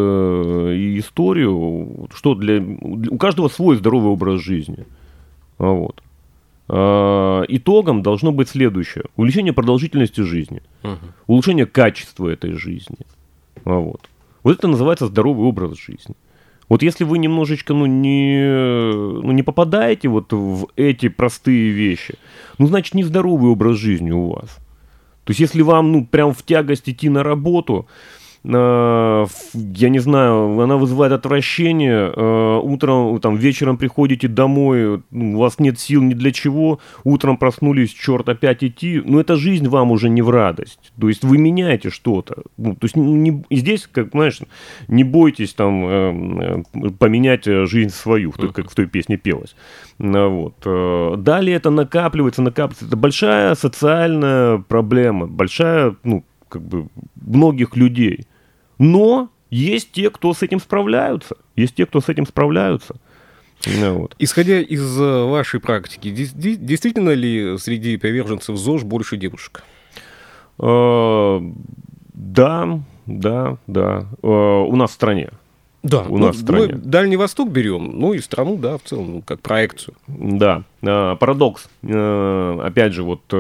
историю, 1.00 2.08
что 2.14 2.36
для... 2.36 2.62
У 2.62 3.18
каждого 3.18 3.48
свой 3.48 3.76
здоровый 3.76 4.12
образ 4.12 4.40
жизни. 4.40 4.86
А 5.58 5.66
вот. 5.66 6.04
А, 6.70 7.44
итогом 7.48 8.04
должно 8.04 8.32
быть 8.32 8.50
следующее. 8.50 9.06
Увеличение 9.16 9.52
продолжительности 9.52 10.22
жизни. 10.22 10.62
Угу. 10.84 10.98
Улучшение 11.26 11.66
качества 11.66 12.28
этой 12.28 12.52
жизни. 12.52 13.00
А 13.66 13.80
вот. 13.80 14.08
Вот 14.44 14.60
это 14.60 14.68
называется 14.68 15.08
здоровый 15.08 15.48
образ 15.48 15.76
жизни. 15.76 16.14
Вот 16.70 16.84
если 16.84 17.04
вы 17.04 17.18
немножечко 17.18 17.74
ну, 17.74 17.88
не, 17.88 18.46
ну, 18.46 19.32
не 19.32 19.42
попадаете 19.42 20.08
вот 20.08 20.32
в 20.32 20.68
эти 20.76 21.10
простые 21.10 21.72
вещи, 21.72 22.14
ну, 22.60 22.68
значит, 22.68 22.94
нездоровый 22.94 23.50
образ 23.50 23.78
жизни 23.78 24.12
у 24.12 24.34
вас. 24.34 24.60
То 25.28 25.32
есть, 25.32 25.42
если 25.42 25.62
вам, 25.62 25.92
ну, 25.92 26.06
прям 26.06 26.34
в 26.34 26.42
тягость 26.42 26.88
идти 26.88 27.10
на 27.10 27.22
работу, 27.22 27.86
я 28.44 29.90
не 29.90 30.00
знаю, 30.00 30.60
она 30.60 30.78
вызывает 30.78 31.14
отвращение, 31.14 32.12
э, 32.16 32.60
утром, 32.64 33.20
там, 33.20 33.36
вечером 33.36 33.78
приходите 33.78 34.28
домой, 34.28 35.02
ну, 35.12 35.36
у 35.36 35.38
вас 35.40 35.60
нет 35.60 35.80
сил 35.80 36.02
ни 36.02 36.14
для 36.14 36.32
чего, 36.32 36.80
утром 37.04 37.38
проснулись, 37.38 37.92
черт, 37.92 38.30
опять 38.30 38.64
идти, 38.64 39.02
ну, 39.04 39.20
эта 39.20 39.36
жизнь 39.36 39.68
вам 39.68 39.92
уже 39.92 40.10
не 40.10 40.22
в 40.22 40.30
радость, 40.30 40.92
то 41.00 41.10
есть 41.10 41.24
вы 41.24 41.38
меняете 41.38 41.90
что-то, 41.90 42.44
ну, 42.58 42.76
то 42.76 42.86
есть 42.86 42.96
не, 42.96 43.44
здесь, 43.52 43.88
как, 43.92 44.12
знаешь, 44.12 44.40
не 44.88 45.04
бойтесь 45.04 45.54
там 45.54 45.86
э, 45.88 46.64
поменять 47.00 47.46
жизнь 47.46 47.90
свою, 47.90 48.32
как 48.32 48.70
в 48.70 48.76
той 48.76 48.88
песне 48.88 49.18
пелось. 49.18 49.56
Ну 50.00 50.30
вот. 50.30 50.56
Э, 50.66 51.16
далее 51.18 51.56
это 51.56 51.70
накапливается, 51.70 52.42
накапливается. 52.42 52.86
Это 52.86 52.96
большая 52.96 53.56
социальная 53.56 54.60
проблема, 54.60 55.28
большая, 55.28 55.96
ну, 56.04 56.24
как 56.50 56.62
бы, 56.62 56.88
многих 57.16 57.76
людей. 57.76 58.28
Но 58.78 59.30
есть 59.50 59.92
те, 59.92 60.10
кто 60.10 60.34
с 60.34 60.44
этим 60.44 60.60
справляются. 60.60 61.38
Есть 61.56 61.76
те, 61.76 61.86
кто 61.86 62.02
с 62.02 62.10
этим 62.10 62.26
справляются. 62.26 62.96
Ну, 63.66 64.00
вот. 64.00 64.16
Исходя 64.20 64.60
из 64.60 65.00
э, 65.00 65.24
вашей 65.24 65.60
практики, 65.60 66.12
действительно 66.12 67.12
ли 67.12 67.58
среди 67.58 67.98
приверженцев 67.98 68.56
ЗОЖ 68.56 68.84
больше 68.84 69.18
девушек? 69.18 69.64
Э, 70.60 71.40
да, 72.14 72.80
да, 73.06 73.58
да. 73.66 74.08
У 74.22 74.76
нас 74.76 74.92
в 74.92 74.94
стране. 74.94 75.32
Да, 75.84 76.02
у 76.02 76.18
ну, 76.18 76.28
нас 76.28 76.36
в 76.36 76.42
стране. 76.42 76.74
Мы 76.74 76.80
Дальний 76.80 77.18
Восток 77.18 77.50
берем, 77.50 78.00
ну 78.00 78.14
и 78.14 78.20
страну, 78.20 78.58
да, 78.58 78.78
в 78.78 78.82
целом, 78.84 79.14
ну, 79.14 79.22
как 79.22 79.42
проекцию. 79.42 79.96
Да, 80.08 80.64
а, 80.84 81.16
парадокс. 81.16 81.70
А, 81.84 82.60
опять 82.66 82.94
же, 82.94 83.04
вот 83.04 83.22
э, 83.32 83.38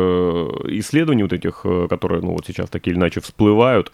исследования 0.69 1.23
вот 1.23 1.33
этих, 1.33 1.61
э, 1.63 1.87
которые, 1.89 2.21
ну, 2.21 2.31
вот 2.33 2.45
сейчас 2.45 2.69
так 2.69 2.87
или 2.87 2.95
иначе 2.95 3.21
всплывают, 3.21 3.91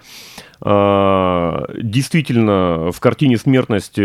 а, 0.61 1.67
действительно, 1.81 2.91
в 2.91 2.99
картине 2.99 3.37
смертности 3.37 4.03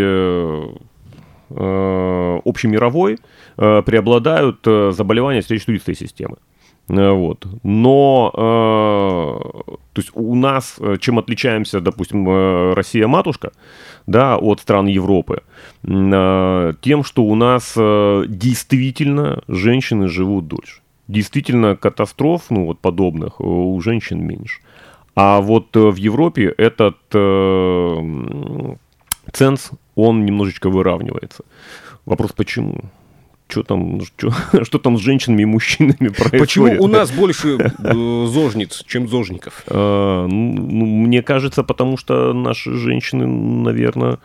э, 1.51 2.38
общемировой 2.44 3.18
преобладают 3.57 4.61
заболевания 4.64 5.42
сердечно-сосудистой 5.42 5.96
системы. 5.96 6.37
Вот. 6.88 7.46
Но, 7.62 8.33
э, 8.35 9.72
то 9.92 10.01
есть 10.01 10.11
у 10.14 10.35
нас, 10.35 10.79
чем 11.01 11.18
отличаемся, 11.18 11.81
допустим, 11.81 12.72
Россия-матушка, 12.74 13.53
да, 14.09 14.38
от 14.38 14.61
стран 14.61 14.87
Европы, 14.87 15.42
а, 15.87 16.72
тем, 16.81 17.05
что 17.05 17.24
у 17.24 17.35
нас 17.35 17.74
э, 17.77 18.24
действительно 18.27 19.42
женщины 19.48 20.09
живут 20.09 20.48
дольше. 20.48 20.81
Действительно 21.09 21.77
катастроф, 21.77 22.46
ну 22.51 22.66
вот 22.66 22.81
подобных, 22.81 23.35
э, 23.38 23.44
у 23.44 23.79
женщин 23.81 24.27
меньше. 24.27 24.61
А 25.14 25.40
вот 25.40 25.77
э, 25.77 25.81
в 25.81 25.96
Европе 25.96 26.55
этот 26.57 26.96
э, 27.12 28.74
ценз, 29.33 29.70
он 29.94 30.24
немножечко 30.24 30.70
выравнивается. 30.70 31.44
Вопрос 32.07 32.33
почему? 32.33 32.81
Что 33.49 33.63
там, 33.63 34.01
что, 34.05 34.33
что 34.65 34.79
там 34.79 34.99
с 34.99 35.01
женщинами 35.01 35.43
и 35.43 35.47
мужчинами 35.47 36.09
происходит. 36.09 36.41
Почему 36.41 36.83
у 36.83 36.87
нас 36.87 37.11
больше 37.11 37.73
э, 37.79 38.27
зожниц, 38.27 38.85
чем 38.87 39.09
зожников? 39.09 39.65
А, 39.67 40.27
ну, 40.27 40.87
мне 40.87 41.23
кажется, 41.23 41.63
потому 41.65 41.97
что 41.97 42.33
наши 42.33 42.75
женщины, 42.75 43.27
наверное, 43.27 44.19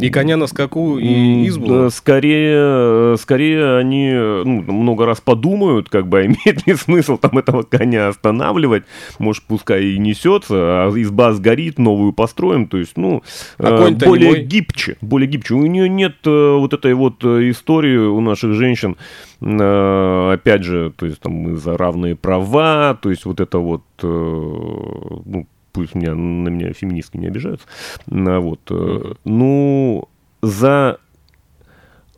И 0.00 0.10
коня 0.10 0.36
на 0.36 0.48
скаку, 0.48 0.98
и 0.98 1.46
избу? 1.46 1.90
Скорее, 1.90 3.16
скорее 3.18 3.76
они 3.78 4.12
ну, 4.12 4.62
много 4.72 5.06
раз 5.06 5.20
подумают, 5.20 5.88
как 5.88 6.08
бы, 6.08 6.18
а 6.18 6.26
имеет 6.26 6.66
ли 6.66 6.74
смысл 6.74 7.18
там 7.18 7.38
этого 7.38 7.62
коня 7.62 8.08
останавливать. 8.08 8.82
Может, 9.20 9.44
пускай 9.44 9.84
и 9.84 9.98
несется, 9.98 10.54
а 10.56 10.90
изба 10.90 11.32
сгорит, 11.32 11.78
новую 11.78 12.12
построим. 12.12 12.66
То 12.66 12.78
есть, 12.78 12.96
ну, 12.96 13.22
а 13.58 13.90
более 13.90 14.42
гибче. 14.42 14.96
Более 15.00 15.28
гибче. 15.28 15.54
У 15.54 15.64
нее 15.66 15.88
нет 15.88 16.16
вот 16.24 16.74
этой 16.74 16.94
вот 16.94 17.24
истории 17.24 17.96
у 17.96 18.20
наших 18.20 18.54
женщин, 18.54 18.96
опять 19.40 20.64
же, 20.64 20.92
то 20.96 21.06
есть 21.06 21.20
там 21.20 21.32
мы 21.32 21.56
за 21.56 21.76
равные 21.78 22.16
права, 22.16 22.98
то 23.00 23.08
есть 23.08 23.24
вот 23.24 23.38
это 23.40 23.58
вот, 23.58 23.82
ну, 24.02 25.46
пусть 25.78 25.94
меня, 25.94 26.12
на 26.12 26.48
меня 26.48 26.72
феминистки 26.72 27.18
не 27.18 27.28
обижаются, 27.28 27.64
а 28.10 28.40
вот, 28.40 28.60
mm-hmm. 28.66 29.16
ну, 29.24 30.08
за 30.42 30.98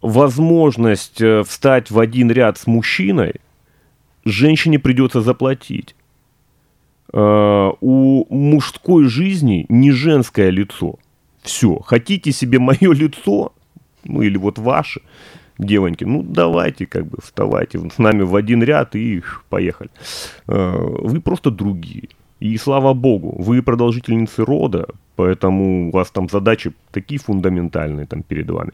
возможность 0.00 1.20
э, 1.20 1.42
встать 1.42 1.90
в 1.90 1.98
один 1.98 2.30
ряд 2.30 2.56
с 2.56 2.66
мужчиной 2.66 3.34
женщине 4.24 4.78
придется 4.78 5.20
заплатить. 5.20 5.94
Uh, 7.12 7.76
у 7.80 8.24
мужской 8.32 9.08
жизни 9.08 9.66
не 9.68 9.90
женское 9.90 10.48
лицо. 10.48 10.94
Все. 11.42 11.80
Хотите 11.80 12.30
себе 12.32 12.60
мое 12.60 12.92
лицо, 12.94 13.52
ну 14.04 14.22
или 14.22 14.38
вот 14.38 14.58
ваше, 14.58 15.02
девоньки, 15.58 16.04
ну 16.04 16.22
давайте 16.22 16.86
как 16.86 17.06
бы 17.06 17.18
вставайте 17.22 17.78
с 17.78 17.98
нами 17.98 18.22
в 18.22 18.36
один 18.36 18.62
ряд 18.62 18.94
и 18.94 19.22
поехали. 19.50 19.90
Uh, 20.46 21.06
вы 21.06 21.20
просто 21.20 21.50
другие. 21.50 22.08
И 22.40 22.56
слава 22.56 22.94
богу, 22.94 23.34
вы 23.38 23.62
продолжительницы 23.62 24.44
рода, 24.44 24.86
поэтому 25.16 25.88
у 25.88 25.90
вас 25.90 26.10
там 26.10 26.28
задачи 26.28 26.72
такие 26.90 27.20
фундаментальные 27.20 28.06
там 28.06 28.22
перед 28.22 28.50
вами. 28.50 28.70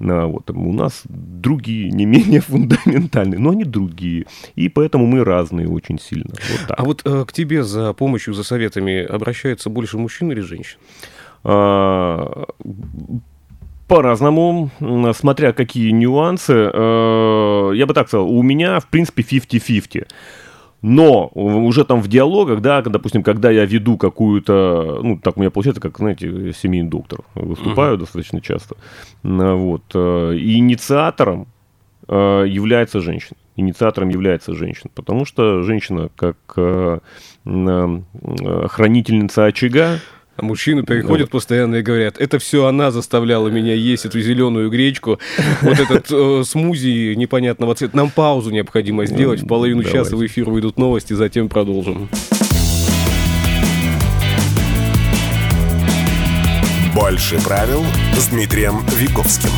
А, 0.00 0.26
вот, 0.26 0.50
у 0.50 0.72
нас 0.72 1.02
другие, 1.08 1.90
не 1.90 2.06
менее 2.06 2.40
фундаментальные, 2.48 3.38
но 3.38 3.50
они 3.50 3.64
другие. 3.64 4.26
И 4.56 4.68
поэтому 4.68 5.06
мы 5.06 5.24
разные 5.24 5.68
очень 5.68 6.00
сильно. 6.00 6.34
Вот 6.50 6.68
так. 6.68 6.80
А 6.80 6.84
вот 6.84 7.02
э, 7.04 7.24
к 7.24 7.32
тебе 7.32 7.62
за 7.62 7.92
помощью, 7.92 8.34
за 8.34 8.42
советами 8.42 9.04
обращаются 9.04 9.70
больше 9.70 9.96
мужчин 9.96 10.32
или 10.32 10.40
женщин? 10.40 10.78
А, 11.44 12.46
по-разному, 13.86 14.70
смотря 15.12 15.52
какие 15.52 15.92
нюансы. 15.92 16.52
Э, 16.52 17.72
я 17.74 17.86
бы 17.86 17.94
так 17.94 18.08
сказал, 18.08 18.28
у 18.28 18.42
меня, 18.42 18.80
в 18.80 18.86
принципе, 18.86 19.22
50-50. 19.22 20.08
Но 20.86 21.28
уже 21.28 21.86
там 21.86 22.02
в 22.02 22.08
диалогах, 22.08 22.60
да, 22.60 22.82
допустим, 22.82 23.22
когда 23.22 23.50
я 23.50 23.64
веду 23.64 23.96
какую-то, 23.96 25.00
ну, 25.02 25.18
так 25.18 25.38
у 25.38 25.40
меня 25.40 25.50
получается, 25.50 25.80
как, 25.80 25.96
знаете, 25.96 26.52
семейный 26.52 26.90
доктор, 26.90 27.20
выступаю 27.34 27.94
uh-huh. 27.94 28.00
достаточно 28.00 28.42
часто, 28.42 28.76
вот, 29.22 29.84
э, 29.94 30.34
и 30.36 30.58
инициатором 30.58 31.46
э, 32.06 32.44
является 32.46 33.00
женщина. 33.00 33.38
Инициатором 33.56 34.10
является 34.10 34.52
женщина, 34.52 34.90
потому 34.94 35.24
что 35.24 35.62
женщина, 35.62 36.10
как 36.16 36.36
э, 36.58 36.98
хранительница 37.44 39.46
очага, 39.46 40.00
а 40.36 40.44
мужчины 40.44 40.82
приходят 40.82 41.28
ну, 41.32 41.38
постоянно 41.38 41.76
и 41.76 41.82
говорят, 41.82 42.18
это 42.18 42.38
все 42.38 42.66
она 42.66 42.90
заставляла 42.90 43.48
меня 43.48 43.74
есть 43.74 44.04
эту 44.06 44.20
зеленую 44.20 44.70
гречку, 44.70 45.18
вот 45.62 45.78
этот 45.78 46.10
э, 46.10 46.42
смузи 46.44 47.14
непонятного 47.14 47.74
цвета. 47.74 47.96
Нам 47.96 48.10
паузу 48.10 48.50
необходимо 48.50 49.06
сделать. 49.06 49.42
В 49.42 49.46
половину 49.46 49.82
Давайте. 49.82 50.04
часа 50.04 50.16
в 50.16 50.26
эфир 50.26 50.50
выйдут 50.50 50.78
новости, 50.78 51.12
затем 51.12 51.48
продолжим. 51.48 52.08
Больше 56.94 57.42
правил 57.44 57.84
с 58.16 58.28
Дмитрием 58.28 58.80
Виковским. 58.96 59.50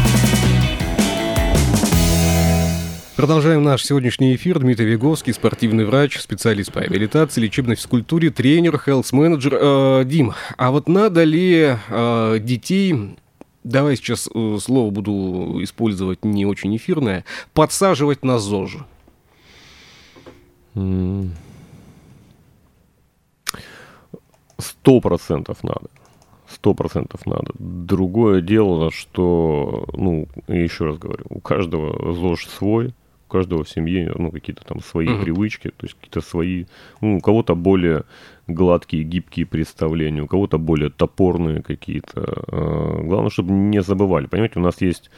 Продолжаем 3.16 3.62
наш 3.64 3.83
сегодняшний 3.83 4.37
эфир. 4.37 4.59
Дмитрий 4.59 4.85
Веговский, 4.85 5.33
спортивный 5.33 5.87
врач, 5.87 6.18
специалист 6.18 6.70
по 6.70 6.81
реабилитации, 6.81 7.40
лечебной 7.40 7.76
физкультуре, 7.76 8.29
тренер, 8.29 8.74
health-менеджер. 8.87 9.55
Э, 9.59 10.05
Дим, 10.05 10.35
а 10.59 10.70
вот 10.70 10.87
надо 10.87 11.24
ли 11.24 11.79
э, 11.88 12.38
детей 12.40 13.16
давай 13.64 13.96
сейчас 13.96 14.29
э, 14.35 14.59
слово 14.61 14.90
буду 14.90 15.61
использовать 15.62 16.26
не 16.26 16.44
очень 16.44 16.76
эфирное, 16.76 17.24
подсаживать 17.55 18.22
на 18.22 18.38
ЗОЖ? 18.38 18.85
Сто 24.59 25.00
процентов 25.00 25.64
надо. 25.64 25.88
Сто 26.50 26.74
процентов 26.74 27.24
надо. 27.24 27.50
Другое 27.59 28.42
дело, 28.42 28.90
что, 28.92 29.87
ну, 29.94 30.29
еще 30.48 30.85
раз 30.85 30.98
говорю, 30.98 31.24
у 31.31 31.40
каждого 31.40 32.12
ЗОЖ 32.12 32.48
свой, 32.48 32.94
у 33.26 33.32
каждого 33.32 33.64
в 33.64 33.68
семье 33.68 34.12
ну, 34.16 34.30
какие-то 34.30 34.64
там 34.64 34.80
свои 34.80 35.06
mm-hmm. 35.06 35.22
привычки, 35.22 35.68
то 35.68 35.84
есть 35.86 35.94
какие-то 35.94 36.20
свои, 36.20 36.66
ну, 37.00 37.16
у 37.16 37.20
кого-то 37.20 37.54
более 37.54 38.04
гладкие, 38.46 39.02
гибкие 39.02 39.46
представления, 39.46 40.22
у 40.22 40.26
кого-то 40.26 40.58
более 40.58 40.90
топорные 40.90 41.62
какие-то. 41.62 42.22
А, 42.48 43.02
главное, 43.02 43.30
чтобы 43.30 43.52
не 43.52 43.82
забывали. 43.82 44.26
Понимаете, 44.26 44.60
у 44.60 44.62
нас 44.62 44.80
есть 44.80 45.10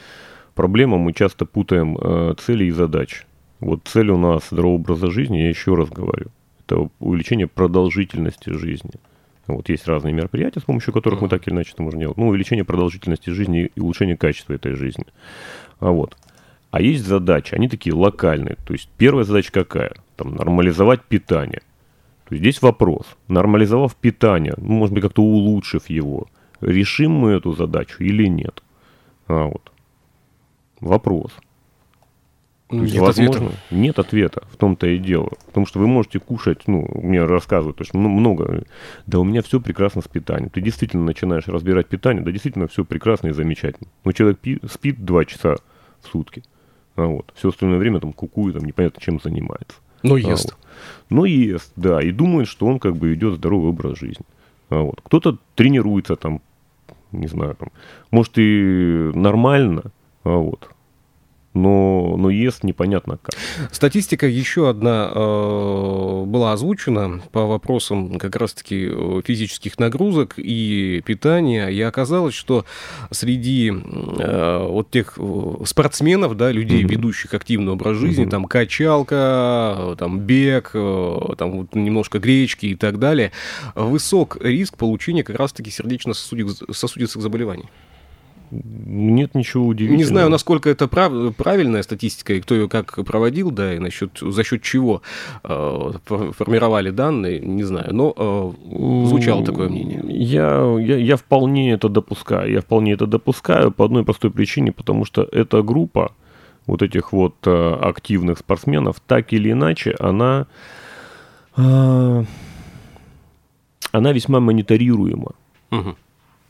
проблема, 0.54 0.98
мы 0.98 1.12
часто 1.12 1.44
путаем 1.44 1.98
а, 2.00 2.34
цели 2.34 2.64
и 2.64 2.70
задачи. 2.70 3.24
Вот 3.60 3.80
цель 3.84 4.10
у 4.10 4.18
нас 4.18 4.48
здорового 4.50 4.76
образа 4.76 5.10
жизни, 5.10 5.38
я 5.38 5.48
еще 5.48 5.74
раз 5.74 5.90
говорю, 5.90 6.28
это 6.64 6.88
увеличение 7.00 7.46
продолжительности 7.46 8.50
жизни. 8.50 8.92
Вот 9.48 9.68
есть 9.70 9.86
разные 9.86 10.12
мероприятия, 10.12 10.60
с 10.60 10.64
помощью 10.64 10.92
которых 10.92 11.22
мы 11.22 11.28
так 11.28 11.46
или 11.46 11.54
иначе 11.54 11.72
это 11.72 11.82
можем 11.82 12.00
делать. 12.00 12.18
Ну, 12.18 12.28
увеличение 12.28 12.64
продолжительности 12.64 13.30
жизни 13.30 13.70
и 13.74 13.80
улучшение 13.80 14.16
качества 14.16 14.52
этой 14.52 14.74
жизни. 14.74 15.06
А 15.80 15.90
вот. 15.90 16.16
А 16.70 16.82
есть 16.82 17.04
задачи, 17.04 17.54
они 17.54 17.68
такие 17.68 17.94
локальные. 17.94 18.56
То 18.66 18.74
есть 18.74 18.90
первая 18.98 19.24
задача 19.24 19.52
какая? 19.52 19.92
Там, 20.16 20.34
нормализовать 20.34 21.02
питание. 21.02 21.62
То 22.28 22.34
есть 22.34 22.42
здесь 22.42 22.62
вопрос. 22.62 23.06
Нормализовав 23.28 23.96
питание, 23.96 24.54
ну, 24.58 24.74
может 24.74 24.94
быть, 24.94 25.02
как-то 25.02 25.22
улучшив 25.22 25.88
его, 25.88 26.26
решим 26.60 27.12
мы 27.12 27.30
эту 27.30 27.52
задачу 27.52 28.02
или 28.02 28.26
нет? 28.26 28.62
А 29.26 29.46
вот. 29.46 29.72
Вопрос. 30.80 31.32
То 32.68 32.76
нет 32.76 32.84
есть, 32.84 32.98
возможно, 32.98 33.46
ответа. 33.46 33.54
нет 33.70 33.98
ответа, 33.98 34.42
в 34.50 34.56
том-то 34.58 34.86
и 34.88 34.98
дело. 34.98 35.30
Потому 35.46 35.64
что 35.64 35.78
вы 35.78 35.86
можете 35.86 36.18
кушать, 36.18 36.68
ну, 36.68 36.86
мне 37.02 37.24
рассказывают, 37.24 37.78
то 37.78 37.82
есть 37.82 37.94
много, 37.94 38.64
да 39.06 39.18
у 39.18 39.24
меня 39.24 39.40
все 39.40 39.58
прекрасно 39.58 40.02
с 40.02 40.08
питанием. 40.08 40.50
Ты 40.50 40.60
действительно 40.60 41.04
начинаешь 41.04 41.48
разбирать 41.48 41.86
питание, 41.88 42.22
да 42.22 42.30
действительно 42.30 42.68
все 42.68 42.84
прекрасно 42.84 43.28
и 43.28 43.32
замечательно. 43.32 43.88
Но 44.04 44.12
человек 44.12 44.38
пи- 44.38 44.60
спит 44.70 45.02
два 45.02 45.24
часа 45.24 45.56
в 46.02 46.08
сутки. 46.08 46.42
А 46.98 47.06
вот. 47.06 47.32
Все 47.36 47.50
остальное 47.50 47.78
время 47.78 48.00
там 48.00 48.12
кукует, 48.12 48.56
там 48.56 48.64
непонятно 48.64 49.00
чем 49.00 49.20
занимается. 49.20 49.78
Но 50.02 50.16
а 50.16 50.18
ест. 50.18 50.52
вот. 50.52 50.58
Но 51.10 51.26
ест, 51.26 51.72
да, 51.76 52.02
и 52.02 52.10
думает, 52.10 52.48
что 52.48 52.66
он 52.66 52.80
как 52.80 52.96
бы 52.96 53.14
идет 53.14 53.34
здоровый 53.34 53.70
образ 53.70 53.98
жизни. 53.98 54.26
А 54.68 54.82
вот. 54.82 55.00
Кто-то 55.04 55.38
тренируется 55.54 56.16
там, 56.16 56.42
не 57.12 57.28
знаю, 57.28 57.54
там, 57.54 57.68
может 58.10 58.32
и 58.36 59.12
нормально, 59.14 59.92
а 60.24 60.36
вот, 60.36 60.70
но, 61.54 62.16
но 62.16 62.30
ест 62.30 62.62
непонятно 62.62 63.18
как. 63.18 63.34
Статистика 63.72 64.26
еще 64.26 64.68
одна 64.68 65.10
э, 65.12 66.24
была 66.26 66.52
озвучена 66.52 67.22
по 67.32 67.46
вопросам 67.46 68.18
как 68.18 68.36
раз-таки 68.36 68.88
э, 68.90 69.22
физических 69.24 69.78
нагрузок 69.78 70.34
и 70.36 71.02
питания, 71.04 71.68
и 71.68 71.80
оказалось, 71.80 72.34
что 72.34 72.64
среди 73.10 73.72
э, 73.72 74.66
вот 74.68 74.90
тех 74.90 75.14
э, 75.16 75.52
спортсменов, 75.64 76.36
да, 76.36 76.52
людей, 76.52 76.82
mm-hmm. 76.82 76.88
ведущих 76.88 77.34
активный 77.34 77.72
образ 77.72 77.96
жизни, 77.96 78.26
mm-hmm. 78.26 78.30
там 78.30 78.44
качалка, 78.44 79.96
там 79.98 80.20
бег, 80.20 80.70
э, 80.74 81.18
там 81.38 81.52
вот 81.52 81.74
немножко 81.74 82.18
гречки 82.18 82.66
и 82.66 82.74
так 82.74 82.98
далее, 82.98 83.32
высок 83.74 84.36
риск 84.40 84.76
получения 84.76 85.24
как 85.24 85.36
раз-таки 85.36 85.70
сердечно-сосудистых 85.70 87.22
заболеваний. 87.22 87.68
Нет 88.50 89.34
ничего 89.34 89.66
удивительного. 89.66 89.98
Не 89.98 90.04
знаю, 90.04 90.30
насколько 90.30 90.70
это 90.70 90.88
прав, 90.88 91.34
правильная 91.36 91.82
статистика, 91.82 92.34
и 92.34 92.40
кто 92.40 92.54
ее 92.54 92.68
как 92.68 93.04
проводил, 93.04 93.50
да, 93.50 93.74
и 93.74 93.78
насчет, 93.78 94.18
за 94.20 94.44
счет 94.44 94.62
чего 94.62 95.02
э, 95.44 95.90
формировали 96.06 96.90
данные, 96.90 97.40
не 97.40 97.64
знаю, 97.64 97.94
но 97.94 98.14
э, 98.16 99.06
звучало 99.08 99.44
такое 99.44 99.68
мнение. 99.68 100.02
Я, 100.08 100.76
я, 100.80 100.96
я 100.96 101.16
вполне 101.16 101.72
это 101.72 101.88
допускаю. 101.88 102.52
Я 102.52 102.60
вполне 102.60 102.92
это 102.92 103.06
допускаю 103.06 103.70
по 103.70 103.84
одной 103.84 104.04
простой 104.04 104.30
причине, 104.30 104.72
потому 104.72 105.04
что 105.04 105.22
эта 105.30 105.62
группа 105.62 106.12
вот 106.66 106.82
этих 106.82 107.12
вот 107.12 107.34
э, 107.46 107.74
активных 107.80 108.38
спортсменов, 108.38 109.00
так 109.00 109.32
или 109.32 109.52
иначе, 109.52 109.94
она, 109.98 110.46
э, 111.56 112.24
она 113.92 114.12
весьма 114.12 114.40
мониторируема. 114.40 115.32
Угу. 115.70 115.96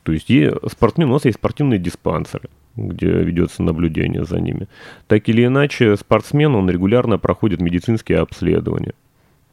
То 0.09 0.13
есть 0.13 0.31
спортсмен, 0.71 1.11
у 1.11 1.13
нас 1.13 1.27
есть 1.27 1.37
спортивные 1.37 1.79
диспансеры, 1.79 2.49
где 2.77 3.09
ведется 3.09 3.63
наблюдение 3.63 4.25
за 4.25 4.41
ними. 4.41 4.67
Так 5.07 5.29
или 5.29 5.45
иначе, 5.45 5.99
спортсмен, 5.99 6.55
он 6.55 6.71
регулярно 6.71 7.19
проходит 7.19 7.61
медицинские 7.61 8.21
обследования. 8.21 8.95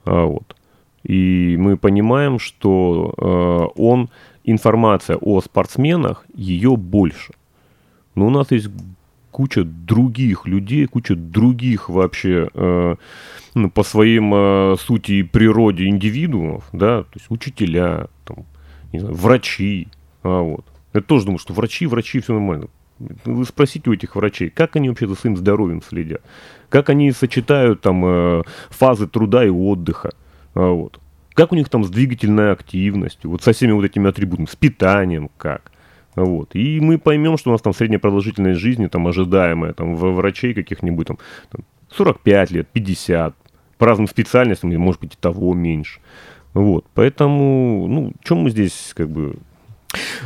А 0.05 0.23
вот. 0.23 0.55
И 1.03 1.57
мы 1.59 1.75
понимаем, 1.75 2.39
что 2.39 3.13
э, 3.17 3.81
он 3.81 4.09
информация 4.45 5.17
о 5.17 5.41
спортсменах, 5.41 6.25
ее 6.33 6.77
больше. 6.77 7.33
Но 8.15 8.27
у 8.27 8.29
нас 8.29 8.49
есть 8.51 8.69
куча 9.31 9.65
других 9.65 10.47
людей, 10.47 10.85
куча 10.85 11.17
других 11.17 11.89
вообще 11.89 12.47
э, 12.53 12.95
ну, 13.55 13.69
по 13.69 13.83
своим 13.83 14.33
э, 14.33 14.75
сути 14.79 15.11
и 15.11 15.23
природе 15.23 15.87
индивидуумов, 15.87 16.63
да, 16.71 17.03
то 17.03 17.11
есть 17.15 17.25
учителя, 17.29 18.07
там, 18.23 18.45
не 18.93 18.99
знаю, 18.99 19.15
врачи, 19.15 19.89
а 20.25 20.41
вот. 20.41 20.65
Я 20.93 21.01
тоже 21.01 21.25
думаю, 21.25 21.39
что 21.39 21.53
врачи, 21.53 21.85
врачи, 21.85 22.19
все 22.19 22.33
нормально. 22.33 22.67
Вы 23.25 23.45
спросите 23.45 23.89
у 23.89 23.93
этих 23.93 24.15
врачей, 24.15 24.49
как 24.49 24.75
они 24.75 24.89
вообще 24.89 25.07
за 25.07 25.15
своим 25.15 25.37
здоровьем 25.37 25.81
следят, 25.81 26.21
как 26.69 26.89
они 26.89 27.11
сочетают 27.11 27.81
там 27.81 28.03
э, 28.05 28.43
фазы 28.69 29.05
труда 29.05 29.45
и 29.45 29.49
отдыха, 29.49 30.13
а 30.55 30.69
вот. 30.71 30.99
Как 31.33 31.51
у 31.51 31.55
них 31.55 31.69
там 31.69 31.83
с 31.83 31.89
двигательной 31.89 32.53
активностью, 32.53 33.29
вот 33.29 33.43
со 33.43 33.51
всеми 33.51 33.73
вот 33.73 33.83
этими 33.83 34.09
атрибутами, 34.09 34.47
с 34.47 34.55
питанием 34.55 35.29
как. 35.37 35.71
Вот. 36.15 36.55
И 36.55 36.79
мы 36.79 36.97
поймем, 36.97 37.37
что 37.37 37.49
у 37.49 37.51
нас 37.51 37.61
там 37.61 37.73
средняя 37.73 37.99
продолжительность 37.99 38.59
жизни, 38.59 38.87
там, 38.87 39.05
ожидаемая, 39.05 39.73
там, 39.73 39.95
в 39.95 40.11
врачей 40.13 40.53
каких-нибудь, 40.53 41.07
там, 41.07 41.17
45 41.91 42.51
лет, 42.51 42.67
50, 42.69 43.35
по 43.77 43.85
разным 43.85 44.07
специальностям, 44.07 44.73
может 44.77 45.01
быть, 45.01 45.13
и 45.13 45.17
того 45.19 45.53
меньше. 45.53 45.99
Вот, 46.53 46.85
поэтому, 46.93 47.85
ну, 47.87 48.13
чем 48.23 48.37
мы 48.39 48.49
здесь, 48.49 48.93
как 48.95 49.09
бы... 49.09 49.35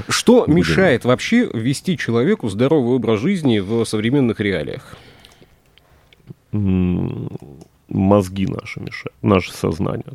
Что 0.07 0.41
будем? 0.41 0.55
мешает 0.55 1.05
вообще 1.05 1.49
вести 1.53 1.97
человеку 1.97 2.49
здоровый 2.49 2.95
образ 2.95 3.19
жизни 3.19 3.59
в 3.59 3.85
современных 3.85 4.39
реалиях? 4.39 4.97
Мозги 6.51 8.47
наши 8.47 8.79
мешают, 8.79 9.15
наше 9.21 9.51
сознание. 9.51 10.13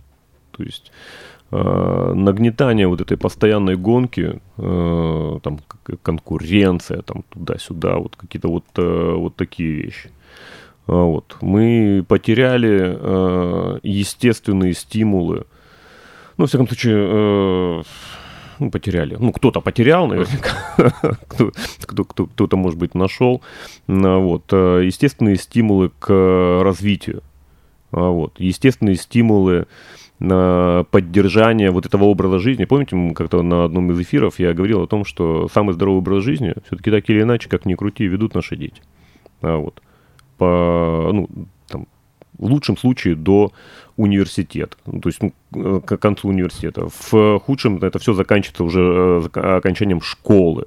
То 0.53 0.63
есть 0.63 0.93
э, 1.51 2.13
нагнетание 2.15 2.87
вот 2.87 3.01
этой 3.01 3.17
постоянной 3.17 3.77
гонки, 3.77 4.41
э, 4.57 5.39
там 5.43 5.61
конкуренция, 6.03 7.03
там 7.03 7.25
туда-сюда, 7.29 7.97
вот 7.97 8.17
какие-то 8.17 8.49
вот, 8.49 8.65
э, 8.77 9.15
вот 9.17 9.37
такие 9.37 9.73
вещи. 9.73 10.11
А 10.87 10.93
вот. 10.93 11.37
Мы 11.41 12.05
потеряли 12.07 12.97
э, 12.99 13.79
естественные 13.83 14.75
стимулы. 14.75 15.47
Ну, 16.37 16.47
в 16.47 16.49
всяком 16.49 16.67
случае, 16.67 16.97
э, 16.99 17.83
ну, 18.59 18.71
потеряли. 18.71 19.17
Ну, 19.19 19.33
кто-то 19.33 19.61
потерял, 19.61 20.07
наверняка. 20.07 20.51
кто, 21.29 21.53
кто, 21.83 22.05
кто, 22.05 22.27
кто-то, 22.27 22.57
может 22.57 22.79
быть, 22.79 22.95
нашел. 22.95 23.43
Вот. 23.87 24.45
Э, 24.53 24.83
естественные 24.85 25.37
стимулы 25.37 25.91
к 25.99 26.63
развитию. 26.63 27.23
А 27.91 28.11
вот. 28.11 28.35
Естественные 28.39 28.97
стимулы 28.97 29.67
на 30.19 30.85
поддержание 30.91 31.71
вот 31.71 31.87
этого 31.87 32.05
образа 32.05 32.39
жизни. 32.39 32.65
Помните, 32.65 32.97
как-то 33.15 33.43
на 33.43 33.65
одном 33.65 33.91
из 33.93 34.01
эфиров 34.01 34.39
я 34.39 34.53
говорил 34.55 34.83
о 34.83 34.87
том, 34.87 35.05
что 35.05 35.49
самый 35.53 35.73
здоровый 35.75 35.99
образ 35.99 36.25
жизни 36.25 36.55
все-таки 36.67 36.91
так 36.91 37.09
или 37.11 37.23
иначе, 37.23 37.49
как 37.49 37.67
ни 37.67 37.75
крути, 37.75 38.05
ведут 38.07 38.35
наши 38.35 38.57
дети. 38.57 38.81
А 39.43 39.59
вот 39.59 39.83
по, 40.39 41.11
ну, 41.13 41.29
в 42.39 42.47
лучшем 42.47 42.77
случае 42.77 43.15
до 43.15 43.53
университета, 43.97 44.77
ну, 44.87 45.01
то 45.01 45.09
есть 45.09 45.21
ну, 45.53 45.81
к 45.81 45.97
концу 45.97 46.29
университета. 46.29 46.89
В 47.11 47.39
худшем 47.39 47.79
это 47.79 47.99
все 47.99 48.13
заканчивается 48.13 48.65
уже 48.65 49.29
э, 49.35 49.57
окончанием 49.57 50.01
школы. 50.01 50.67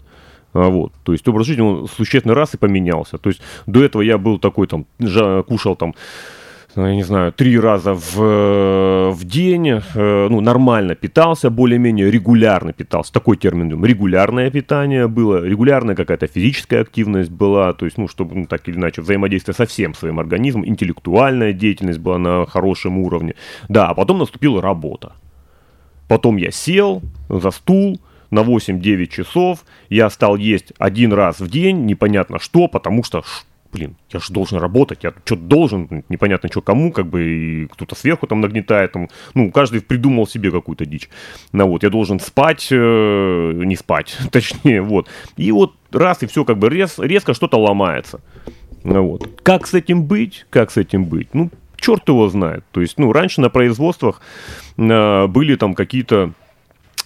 А, 0.53 0.69
вот, 0.69 0.93
то 1.03 1.11
есть 1.11 1.27
образ 1.27 1.45
жизни 1.45 1.61
он 1.61 1.87
существенно 1.87 2.33
раз 2.33 2.53
и 2.53 2.57
поменялся. 2.57 3.17
То 3.17 3.29
есть 3.29 3.41
до 3.65 3.83
этого 3.83 4.01
я 4.01 4.17
был 4.17 4.39
такой 4.39 4.67
там, 4.67 4.85
кушал 5.43 5.75
там 5.75 5.93
я 6.75 6.95
не 6.95 7.03
знаю, 7.03 7.31
три 7.31 7.59
раза 7.59 7.93
в, 7.93 8.21
э, 8.21 9.09
в 9.09 9.23
день, 9.23 9.69
э, 9.69 10.27
ну, 10.29 10.41
нормально 10.41 10.95
питался, 10.95 11.49
более-менее 11.49 12.11
регулярно 12.11 12.73
питался. 12.73 13.13
Такой 13.13 13.37
термин, 13.37 13.83
регулярное 13.83 14.51
питание 14.51 15.07
было, 15.07 15.43
регулярная 15.43 15.95
какая-то 15.95 16.27
физическая 16.27 16.81
активность 16.81 17.31
была, 17.31 17.73
то 17.73 17.85
есть, 17.85 17.97
ну, 17.97 18.07
чтобы 18.07 18.35
ну, 18.35 18.45
так 18.45 18.67
или 18.67 18.75
иначе 18.75 19.01
взаимодействие 19.01 19.55
со 19.55 19.65
всем 19.65 19.93
своим 19.93 20.19
организмом, 20.19 20.67
интеллектуальная 20.67 21.53
деятельность 21.53 21.99
была 21.99 22.17
на 22.17 22.45
хорошем 22.45 22.97
уровне. 22.97 23.33
Да, 23.69 23.89
а 23.89 23.93
потом 23.93 24.19
наступила 24.19 24.61
работа. 24.61 25.13
Потом 26.07 26.37
я 26.37 26.51
сел 26.51 27.01
за 27.29 27.51
стул, 27.51 27.99
на 28.29 28.39
8-9 28.41 29.07
часов, 29.07 29.63
я 29.89 30.09
стал 30.09 30.35
есть 30.35 30.73
один 30.77 31.13
раз 31.13 31.39
в 31.39 31.49
день, 31.49 31.85
непонятно 31.85 32.39
что, 32.39 32.67
потому 32.67 33.03
что 33.03 33.23
блин, 33.77 33.95
я 34.11 34.19
же 34.19 34.33
должен 34.33 34.57
работать, 34.57 35.03
я 35.03 35.13
что-то 35.25 35.41
должен, 35.41 36.03
непонятно 36.09 36.49
что 36.49 36.61
кому, 36.61 36.91
как 36.91 37.05
бы, 37.05 37.23
и 37.23 37.67
кто-то 37.67 37.95
сверху 37.95 38.25
там 38.27 38.41
нагнетает, 38.41 38.91
там, 38.91 39.07
ну, 39.35 39.51
каждый 39.51 39.81
придумал 39.81 40.27
себе 40.27 40.51
какую-то 40.51 40.85
дичь. 40.85 41.09
Ну, 41.53 41.67
вот, 41.67 41.83
я 41.83 41.89
должен 41.89 42.19
спать, 42.19 42.67
э, 42.71 43.51
не 43.65 43.75
спать, 43.75 44.17
точнее, 44.31 44.81
вот. 44.81 45.07
И 45.37 45.51
вот 45.51 45.75
раз, 45.91 46.23
и 46.23 46.27
все 46.27 46.43
как 46.43 46.57
бы 46.57 46.69
рез, 46.69 46.97
резко 46.97 47.33
что-то 47.33 47.57
ломается. 47.57 48.19
Ну, 48.83 49.07
вот. 49.07 49.41
Как 49.43 49.67
с 49.67 49.73
этим 49.73 50.05
быть? 50.05 50.45
Как 50.49 50.71
с 50.71 50.77
этим 50.77 51.05
быть? 51.05 51.33
Ну, 51.33 51.51
черт 51.75 52.07
его 52.07 52.29
знает. 52.29 52.63
То 52.71 52.81
есть, 52.81 52.97
ну, 52.97 53.11
раньше 53.11 53.41
на 53.41 53.49
производствах 53.49 54.21
э, 54.77 55.27
были 55.27 55.55
там 55.55 55.75
какие-то 55.75 56.33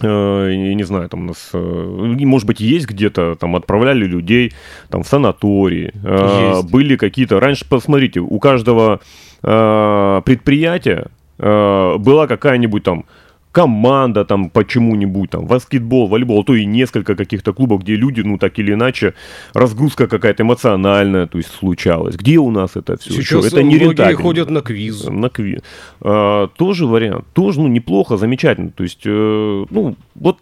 я 0.02 0.74
не 0.74 0.84
знаю, 0.84 1.08
там 1.08 1.20
у 1.20 1.24
нас, 1.28 1.50
э, 1.52 1.58
может 1.58 2.46
быть, 2.46 2.60
есть 2.60 2.86
где-то, 2.86 3.36
там 3.36 3.56
отправляли 3.56 4.04
людей 4.04 4.52
там 4.88 5.02
в 5.02 5.08
санатории, 5.08 5.92
э, 6.04 6.56
есть. 6.56 6.70
были 6.70 6.96
какие-то, 6.96 7.40
раньше, 7.40 7.64
посмотрите, 7.68 8.20
у 8.20 8.38
каждого 8.38 9.00
предприятия 9.42 11.06
была 11.36 12.28
какая-нибудь 12.28 12.84
там 12.84 13.06
команда 13.52 14.24
там 14.24 14.50
почему-нибудь, 14.50 15.30
там, 15.30 15.46
баскетбол, 15.46 16.08
волейбол, 16.08 16.40
а 16.40 16.44
то 16.44 16.54
и 16.54 16.64
несколько 16.64 17.14
каких-то 17.14 17.52
клубов, 17.52 17.82
где 17.82 17.96
люди, 17.96 18.22
ну, 18.22 18.38
так 18.38 18.58
или 18.58 18.72
иначе, 18.72 19.14
разгрузка 19.52 20.08
какая-то 20.08 20.42
эмоциональная, 20.42 21.26
то 21.26 21.38
есть, 21.38 21.50
случалась. 21.50 22.16
Где 22.16 22.38
у 22.38 22.50
нас 22.50 22.76
это 22.76 22.96
все? 22.96 23.12
Сейчас 23.12 23.46
это 23.46 23.62
не 23.62 23.76
многие 23.76 24.14
ходят 24.14 24.50
на 24.50 24.62
квиз. 24.62 25.04
На 25.04 25.28
квиз. 25.28 25.60
А, 26.00 26.48
тоже 26.48 26.86
вариант. 26.86 27.26
Тоже, 27.34 27.60
ну, 27.60 27.68
неплохо, 27.68 28.16
замечательно. 28.16 28.70
То 28.70 28.82
есть, 28.82 29.02
э, 29.04 29.66
ну, 29.70 29.96
вот 30.14 30.38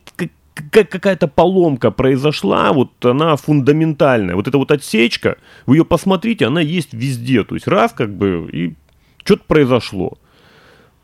какая-то 0.71 1.27
поломка 1.27 1.91
произошла, 1.91 2.73
вот 2.73 3.05
она 3.05 3.37
фундаментальная. 3.37 4.37
Вот 4.37 4.47
эта 4.47 4.59
вот 4.59 4.71
отсечка, 4.71 5.37
вы 5.67 5.77
ее 5.77 5.85
посмотрите, 5.85 6.47
она 6.47 6.61
есть 6.61 6.93
везде. 6.93 7.43
То 7.45 7.55
есть 7.55 7.67
раз 7.67 7.93
как 7.93 8.15
бы 8.15 8.49
и 8.53 8.75
что-то 9.25 9.43
произошло. 9.47 10.19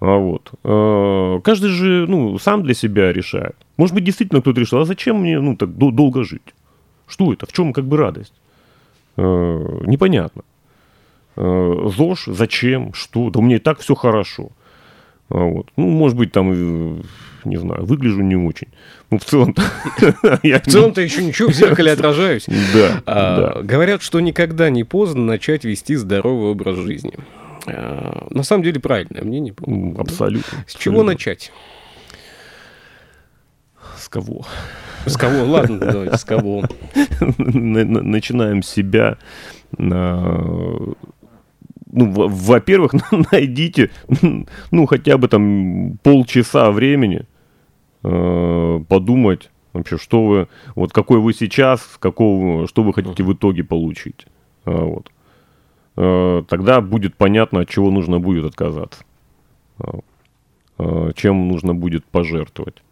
А 0.01 0.17
вот. 0.17 0.53
А, 0.63 1.41
каждый 1.41 1.71
же, 1.71 2.07
ну, 2.07 2.39
сам 2.39 2.63
для 2.63 2.75
себя 2.75 3.13
решает. 3.13 3.57
Может 3.77 3.95
быть, 3.95 4.05
действительно 4.05 4.41
кто-то 4.41 4.61
решил, 4.61 4.81
а 4.81 4.85
зачем 4.85 5.21
мне, 5.21 5.41
ну, 5.41 5.57
так 5.57 5.77
долго 5.77 6.25
жить? 6.25 6.55
Что 7.07 7.33
это? 7.33 7.47
В 7.47 7.53
чем 7.53 7.73
как 7.73 7.85
бы 7.85 7.97
радость? 7.97 8.35
А, 9.17 9.83
непонятно. 9.87 10.43
ЗОЖ, 11.37 12.29
зачем, 12.29 12.95
что? 12.95 13.29
Да 13.31 13.41
у 13.41 13.43
меня 13.43 13.57
и 13.57 13.59
так 13.61 13.81
все 13.81 13.95
хорошо. 13.95 14.51
Вот. 15.29 15.69
Ну, 15.77 15.89
может 15.89 16.17
быть, 16.17 16.33
там, 16.33 17.03
не 17.45 17.57
знаю, 17.57 17.85
выгляжу 17.85 18.23
не 18.23 18.37
очень. 18.37 18.69
Ну, 19.11 19.19
в 19.19 19.25
целом-то... 19.25 19.63
В 20.43 20.71
целом-то 20.71 21.01
еще 21.01 21.25
ничего, 21.25 21.51
в 21.51 21.53
зеркале 21.53 21.93
отражаюсь. 21.93 22.47
Да. 22.75 23.61
Говорят, 23.63 24.03
что 24.03 24.21
никогда 24.21 24.71
не 24.71 24.85
поздно 24.85 25.25
начать 25.25 25.65
вести 25.65 25.97
здоровый 25.97 26.51
образ 26.51 26.79
жизни. 26.79 27.13
Э, 27.67 28.27
на 28.31 28.43
самом 28.43 28.63
деле 28.63 28.81
правильное 28.81 29.23
мнение. 29.23 29.55
Абсолютно. 29.99 30.65
С 30.67 30.75
чего 30.75 31.03
начать? 31.03 31.53
С 33.97 34.09
кого? 34.09 34.45
С 35.07 35.17
кого? 35.17 35.45
Ладно, 35.45 35.79
давайте, 35.79 36.17
с 36.17 36.25
кого. 36.25 36.65
Начинаем 37.39 38.63
себя. 38.63 39.19
Ну, 39.79 40.95
во-первых, 42.13 42.93
найдите, 43.33 43.91
ну, 44.71 44.87
хотя 44.87 45.17
бы 45.17 45.29
там 45.29 45.99
полчаса 46.03 46.71
времени 46.71 47.23
э, 48.03 48.81
подумать 48.89 49.51
вообще, 49.73 49.97
что 49.97 50.27
вы, 50.27 50.49
вот 50.75 50.93
какой 50.93 51.21
вы 51.21 51.33
сейчас, 51.33 51.97
какого, 51.99 52.67
что 52.67 52.83
вы 52.83 52.93
хотите 52.93 53.23
в 53.23 53.33
итоге 53.33 53.65
получить. 53.65 54.27
А, 54.65 54.85
вот. 54.85 55.11
Э, 55.97 56.43
тогда 56.49 56.81
будет 56.81 57.15
понятно, 57.17 57.61
от 57.61 57.69
чего 57.69 57.91
нужно 57.91 58.21
будет 58.21 58.45
отказаться, 58.45 59.05
э, 60.79 61.13
чем 61.15 61.49
нужно 61.49 61.75
будет 61.75 62.05
пожертвовать 62.05 62.83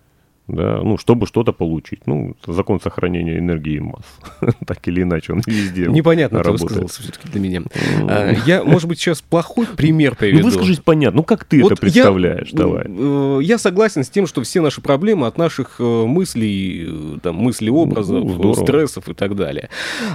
да, 0.46 0.80
ну, 0.82 0.98
чтобы 0.98 1.26
что-то 1.26 1.52
получить. 1.52 2.06
Ну, 2.06 2.36
закон 2.46 2.78
сохранения 2.78 3.38
энергии 3.38 3.76
и 3.76 3.80
масс. 3.80 4.04
так 4.66 4.86
или 4.88 5.02
иначе, 5.02 5.32
он 5.32 5.42
везде 5.46 5.86
Непонятно, 5.86 6.42
ты 6.42 6.50
высказался 6.50 7.02
все-таки 7.02 7.28
для 7.28 7.40
меня. 7.40 7.62
А, 8.08 8.34
я, 8.44 8.62
может 8.62 8.86
быть, 8.86 8.98
сейчас 8.98 9.22
плохой 9.22 9.66
пример 9.66 10.16
приведу. 10.16 10.40
Ну, 10.40 10.44
выскажись 10.44 10.80
понятно. 10.80 11.18
Ну, 11.18 11.22
как 11.22 11.44
ты 11.44 11.62
вот 11.62 11.72
это 11.72 11.80
представляешь? 11.80 12.50
Я, 12.50 12.58
Давай. 12.58 12.84
Э, 12.86 13.38
я 13.42 13.56
согласен 13.56 14.04
с 14.04 14.10
тем, 14.10 14.26
что 14.26 14.42
все 14.42 14.60
наши 14.60 14.82
проблемы 14.82 15.26
от 15.26 15.38
наших 15.38 15.76
э, 15.78 15.82
мыслей, 15.82 16.88
э, 16.88 17.18
там, 17.22 17.36
мыслей-образов, 17.36 18.22
ну, 18.22 18.54
стрессов 18.54 19.08
и 19.08 19.14
так 19.14 19.36
далее. 19.36 19.70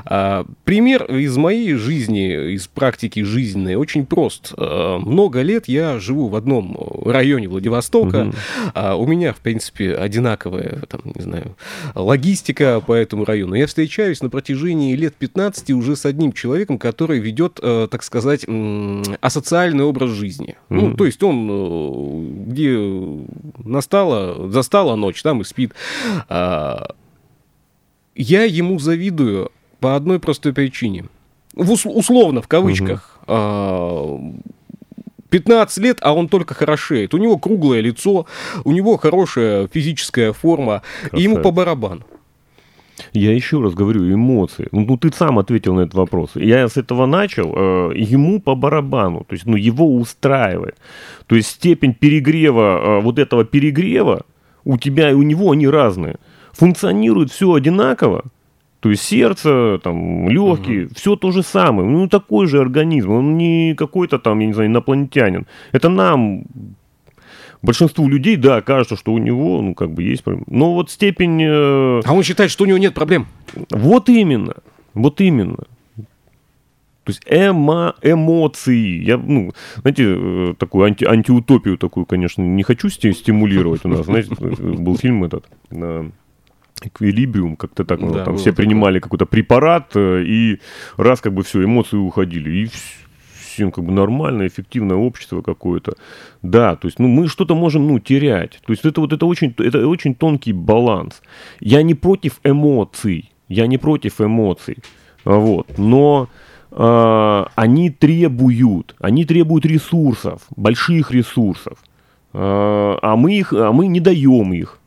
А, 0.05 0.45
пример 0.63 1.05
из 1.05 1.37
моей 1.37 1.73
жизни, 1.73 2.53
из 2.53 2.67
практики 2.67 3.23
жизненной 3.23 3.75
очень 3.75 4.05
прост. 4.05 4.53
Много 4.57 5.41
лет 5.41 5.67
я 5.67 5.99
живу 5.99 6.27
в 6.27 6.35
одном 6.35 6.77
районе 7.03 7.47
Владивостока. 7.47 8.31
Угу. 8.75 8.95
У 8.97 9.07
меня, 9.07 9.33
в 9.33 9.37
принципе, 9.37 9.95
один 9.95 10.18
одинаковая, 10.19 10.81
там, 10.87 11.01
не 11.03 11.21
знаю, 11.21 11.55
логистика 11.95 12.81
по 12.85 12.93
этому 12.93 13.25
району. 13.25 13.55
Я 13.55 13.67
встречаюсь 13.67 14.21
на 14.21 14.29
протяжении 14.29 14.95
лет 14.95 15.15
15 15.15 15.71
уже 15.71 15.95
с 15.95 16.05
одним 16.05 16.33
человеком, 16.33 16.77
который 16.77 17.19
ведет, 17.19 17.59
э, 17.61 17.87
так 17.89 18.03
сказать, 18.03 18.45
асоциальный 19.21 19.83
образ 19.83 20.11
жизни. 20.11 20.57
Mm-hmm. 20.69 20.75
Ну, 20.75 20.93
то 20.95 21.05
есть 21.05 21.23
он, 21.23 21.47
э, 21.49 22.43
где 22.47 22.77
настала, 23.63 24.49
застала 24.49 24.95
ночь, 24.95 25.21
там 25.21 25.41
и 25.41 25.43
спит. 25.43 25.73
А, 26.27 26.93
я 28.15 28.43
ему 28.43 28.79
завидую 28.79 29.51
по 29.79 29.95
одной 29.95 30.19
простой 30.19 30.53
причине. 30.53 31.05
В 31.53 31.71
условно, 31.71 32.41
в 32.41 32.47
кавычках. 32.47 33.19
Mm-hmm 33.27 34.43
15 35.29 35.77
лет, 35.83 35.99
а 36.01 36.13
он 36.13 36.27
только 36.27 36.53
хорошеет. 36.53 37.13
У 37.13 37.17
него 37.17 37.37
круглое 37.37 37.81
лицо, 37.81 38.25
у 38.63 38.71
него 38.71 38.97
хорошая 38.97 39.67
физическая 39.67 40.33
форма, 40.33 40.81
Красавец. 41.01 41.19
и 41.19 41.23
ему 41.23 41.37
по 41.41 41.51
барабану. 41.51 42.03
Я 43.13 43.33
еще 43.33 43.61
раз 43.61 43.73
говорю, 43.73 44.13
эмоции. 44.13 44.67
Ну, 44.71 44.85
ну, 44.85 44.97
ты 44.97 45.11
сам 45.11 45.39
ответил 45.39 45.73
на 45.75 45.81
этот 45.81 45.93
вопрос. 45.93 46.31
Я 46.35 46.67
с 46.67 46.77
этого 46.77 47.05
начал. 47.05 47.53
Э, 47.55 47.91
ему 47.95 48.41
по 48.41 48.55
барабану. 48.55 49.25
То 49.27 49.35
есть, 49.35 49.45
ну, 49.45 49.55
его 49.55 49.95
устраивает. 49.95 50.75
То 51.27 51.35
есть, 51.35 51.49
степень 51.49 51.93
перегрева, 51.93 52.99
э, 52.99 53.01
вот 53.01 53.19
этого 53.19 53.45
перегрева 53.45 54.25
у 54.65 54.77
тебя 54.77 55.11
и 55.11 55.13
у 55.13 55.23
него, 55.23 55.51
они 55.51 55.67
разные. 55.67 56.17
Функционирует 56.51 57.31
все 57.31 57.53
одинаково, 57.53 58.25
то 58.79 58.89
есть 58.89 59.03
сердце, 59.03 59.79
там, 59.83 60.29
легкие, 60.29 60.85
угу. 60.85 60.93
все 60.95 61.15
то 61.15 61.31
же 61.31 61.43
самое. 61.43 61.89
Ну, 61.89 62.07
такой 62.07 62.47
же 62.47 62.61
организм. 62.61 63.11
Он 63.11 63.37
не 63.37 63.75
какой-то 63.75 64.19
там, 64.19 64.39
я 64.39 64.47
не 64.47 64.53
знаю, 64.53 64.69
инопланетянин. 64.69 65.47
Это 65.73 65.89
нам, 65.89 66.43
большинству 67.61 68.07
людей, 68.07 68.37
да, 68.37 68.61
кажется, 68.61 68.95
что 68.95 69.11
у 69.11 69.17
него, 69.17 69.61
ну, 69.61 69.73
как 69.73 69.91
бы 69.91 70.03
есть 70.03 70.23
проблемы. 70.23 70.45
Но 70.49 70.73
вот 70.73 70.89
степень... 70.91 71.41
Э... 71.41 72.01
А 72.05 72.13
он 72.13 72.23
считает, 72.23 72.51
что 72.51 72.63
у 72.63 72.67
него 72.67 72.77
нет 72.77 72.93
проблем. 72.93 73.27
Вот 73.69 74.07
именно. 74.07 74.55
Вот 74.93 75.19
именно. 75.19 75.57
То 77.03 77.11
есть 77.11 77.21
эмо, 77.25 77.95
эмоции. 78.01 79.03
Я, 79.03 79.17
ну, 79.17 79.51
знаете, 79.81 80.03
э, 80.07 80.53
такую 80.57 80.85
анти, 80.85 81.05
антиутопию 81.05 81.77
такую, 81.77 82.05
конечно, 82.05 82.43
не 82.43 82.61
хочу 82.63 82.89
стимулировать 82.89 83.83
у 83.83 83.89
нас. 83.89 84.05
Знаете, 84.05 84.35
был 84.35 84.95
фильм 84.95 85.23
этот 85.23 85.45
эквилибриум, 86.87 87.55
как-то 87.55 87.83
так, 87.83 87.99
ну, 87.99 88.13
да, 88.13 88.25
там 88.25 88.37
все 88.37 88.53
принимали 88.53 88.99
какой-то 88.99 89.25
препарат, 89.25 89.91
э, 89.95 90.23
и 90.23 90.59
раз 90.97 91.21
как 91.21 91.33
бы 91.33 91.43
все, 91.43 91.63
эмоции 91.63 91.97
уходили, 91.97 92.49
и 92.49 92.69
всем 93.59 93.71
как 93.71 93.83
бы 93.83 93.91
нормальное, 93.91 94.47
эффективное 94.47 94.97
общество 94.97 95.41
какое-то. 95.41 95.93
Да, 96.41 96.75
то 96.75 96.87
есть, 96.87 96.99
ну, 96.99 97.07
мы 97.07 97.27
что-то 97.27 97.55
можем, 97.55 97.87
ну, 97.87 97.99
терять. 97.99 98.59
То 98.65 98.73
есть, 98.73 98.85
это 98.85 99.01
вот, 99.01 99.13
это 99.13 99.25
очень, 99.25 99.53
это 99.57 99.87
очень 99.87 100.15
тонкий 100.15 100.53
баланс. 100.53 101.21
Я 101.59 101.83
не 101.83 101.95
против 101.95 102.39
эмоций, 102.43 103.31
я 103.49 103.67
не 103.67 103.77
против 103.77 104.21
эмоций, 104.21 104.77
вот, 105.25 105.77
но 105.77 106.27
э, 106.71 107.45
они 107.55 107.89
требуют, 107.89 108.95
они 108.99 109.25
требуют 109.25 109.65
ресурсов, 109.65 110.41
больших 110.55 111.11
ресурсов, 111.11 111.77
э, 112.33 112.39
а 113.01 113.15
мы 113.15 113.33
их, 113.33 113.53
а 113.53 113.71
мы 113.71 113.87
не 113.87 113.99
даем 113.99 114.53
их 114.53 114.78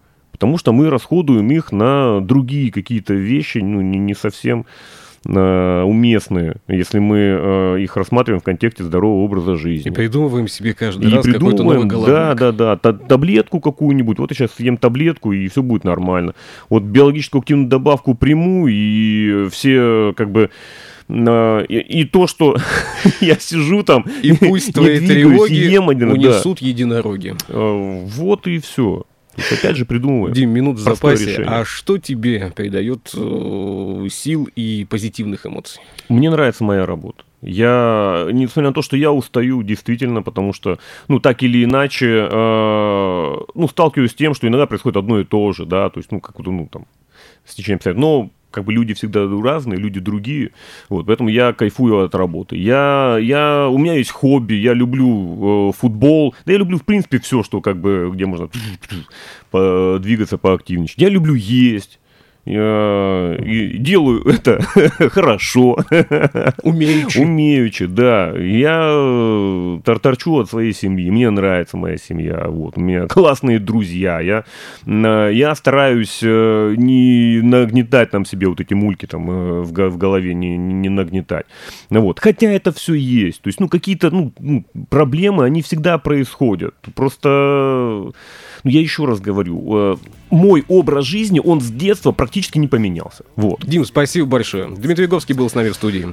потому 0.43 0.59
что 0.59 0.73
мы 0.73 0.91
расходуем 0.91 1.49
их 1.53 1.71
на 1.71 2.21
другие 2.21 2.73
какие-то 2.73 3.15
вещи, 3.15 3.59
ну, 3.59 3.81
не, 3.81 4.01
не 4.01 4.13
совсем 4.13 4.67
э, 5.25 5.83
уместные, 5.83 6.57
если 6.67 6.99
мы 6.99 7.17
э, 7.17 7.77
их 7.79 7.97
рассматриваем 7.97 8.41
в 8.41 8.43
контексте 8.43 8.83
здорового 8.83 9.23
образа 9.23 9.55
жизни. 9.55 9.93
И 9.93 9.95
придумываем 9.95 10.49
себе 10.49 10.75
каждый 10.75 11.13
и 11.13 11.15
раз 11.15 11.25
какой-то 11.25 11.63
новый 11.63 11.87
головник. 11.87 12.13
Да, 12.13 12.35
да, 12.35 12.75
да, 12.75 12.93
таблетку 12.93 13.61
какую-нибудь, 13.61 14.19
вот 14.19 14.33
я 14.33 14.35
сейчас 14.35 14.57
съем 14.57 14.79
таблетку, 14.79 15.33
и 15.33 15.47
все 15.47 15.63
будет 15.63 15.85
нормально. 15.85 16.35
Вот 16.69 16.83
биологическую 16.83 17.43
активную 17.43 17.69
добавку 17.69 18.17
приму, 18.17 18.67
и 18.67 19.47
все 19.49 20.13
как 20.17 20.33
бы 20.33 20.51
и, 21.09 21.85
и 21.89 22.05
то, 22.05 22.27
что 22.27 22.57
я 23.21 23.37
сижу 23.39 23.85
там 23.85 24.07
и 24.23 24.33
пусть 24.33 24.73
твои 24.75 24.99
тревоги 25.07 25.55
ем 25.55 25.89
один, 25.89 26.11
унесут 26.11 26.59
да. 26.61 26.67
единороги. 26.67 27.37
Э, 27.47 28.05
вот 28.07 28.49
и 28.49 28.59
все. 28.59 29.05
То 29.35 29.41
есть, 29.41 29.53
опять 29.53 29.77
же, 29.77 29.87
придумываем. 29.87 30.35
Дим, 30.35 30.51
минут 30.51 30.77
в 30.77 30.81
запасе. 30.81 31.25
Решение. 31.25 31.49
А 31.51 31.65
что 31.65 31.97
тебе 31.99 32.53
придает 32.55 33.11
э, 33.15 34.07
сил 34.11 34.49
и 34.55 34.87
позитивных 34.89 35.47
эмоций? 35.47 35.81
Мне 36.09 36.31
нравится 36.31 36.65
моя 36.65 36.85
работа. 36.85 37.25
Я, 37.41 38.29
несмотря 38.31 38.69
на 38.69 38.75
то, 38.75 38.83
что 38.83 38.97
я 38.97 39.11
устаю 39.11 39.63
действительно, 39.63 40.23
потому 40.23 40.53
что, 40.53 40.79
ну, 41.09 41.19
так 41.19 41.43
или 41.43 41.65
иначе, 41.65 42.29
э, 42.31 43.37
ну, 43.55 43.69
сталкиваюсь 43.69 44.13
с 44.13 44.15
тем, 44.15 44.35
что 44.35 44.47
иногда 44.47 44.67
происходит 44.67 44.99
одно 44.99 45.19
и 45.19 45.25
то 45.25 45.53
же, 45.53 45.67
да, 45.67 45.91
то 45.91 45.99
есть, 45.99 46.13
ну, 46.13 46.21
как 46.21 46.37
то 46.37 46.51
ну, 46.51 46.69
там, 46.71 46.87
с 47.45 47.55
течением 47.55 47.77
обстоятельств. 47.77 48.01
Но 48.01 48.31
как 48.53 48.65
бы 48.65 48.73
люди 48.73 48.95
всегда 48.95 49.27
разные, 49.43 49.79
люди 49.79 49.99
другие, 49.99 50.53
вот, 50.89 51.07
поэтому 51.07 51.29
я 51.29 51.53
кайфую 51.53 52.05
от 52.05 52.15
работы. 52.15 52.57
Я, 52.57 53.19
я, 53.21 53.69
у 53.69 53.79
меня 53.79 53.95
есть 53.95 54.11
хобби, 54.11 54.55
я 54.55 54.75
люблю 54.75 55.71
э, 55.71 55.73
футбол, 55.73 56.35
да 56.47 56.53
я 56.53 56.59
люблю, 56.59 56.79
в 56.79 56.85
принципе, 56.85 57.19
все, 57.19 57.43
что 57.43 57.61
как 57.61 57.81
бы, 57.81 58.11
где 58.13 58.27
можно 58.27 58.49
двигаться 60.01 60.39
поактивнее. 60.39 60.89
Я 60.97 61.09
люблю 61.09 61.35
есть, 61.35 61.99
делаю 62.45 64.25
это 64.25 64.61
хорошо. 65.11 65.79
Умеючи. 66.63 67.19
Умеючи, 67.21 67.87
да. 67.87 68.33
Я 68.37 68.83
э, 68.85 69.79
торчу 69.85 70.39
от 70.39 70.51
своей 70.51 70.73
семьи. 70.73 71.11
Мне 71.11 71.31
нравится 71.31 71.77
моя 71.77 71.97
семья. 71.97 72.47
Вот. 72.49 72.77
У 72.77 72.81
меня 72.81 73.07
классные 73.09 73.59
друзья. 73.59 74.21
Я, 74.21 74.45
я 74.87 75.55
стараюсь 75.55 76.21
э, 76.23 76.75
не 76.77 77.41
нагнетать 77.43 78.11
там 78.11 78.25
себе 78.25 78.49
вот 78.49 78.61
эти 78.61 78.75
мульки 78.75 79.07
там 79.07 79.31
э, 79.31 79.61
в, 79.63 79.73
в 79.73 79.97
голове, 79.97 80.35
не, 80.35 80.57
не 80.57 80.89
нагнетать. 80.89 81.47
Вот. 81.91 82.19
Хотя 82.19 82.51
это 82.51 82.73
все 82.73 82.95
есть. 82.95 83.43
То 83.43 83.49
есть, 83.49 83.61
ну, 83.61 83.69
какие-то 83.69 84.11
ну, 84.11 84.33
ну 84.39 84.65
проблемы, 84.91 85.45
они 85.45 85.63
всегда 85.63 85.99
происходят. 85.99 86.75
Просто 86.95 88.13
но 88.65 88.71
я 88.71 88.81
еще 88.81 89.05
раз 89.05 89.21
говорю, 89.21 89.95
э, 89.95 89.97
мой 90.33 90.65
образ 90.67 91.05
жизни, 91.05 91.41
он 91.45 91.61
с 91.61 91.71
детства 91.71 92.11
практически 92.11 92.59
не 92.59 92.67
поменялся. 92.67 93.25
Вот. 93.37 93.65
Дим, 93.65 93.85
спасибо 93.85 94.27
большое. 94.27 94.69
Дмитрий 94.69 95.07
Говский 95.07 95.35
был 95.35 95.49
с 95.49 95.55
нами 95.55 95.69
в 95.69 95.75
студии. 95.75 96.09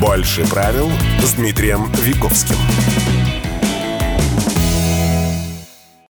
Больше 0.00 0.48
правил 0.48 0.90
с 1.22 1.34
Дмитрием 1.34 1.84
Виговским. 2.02 2.56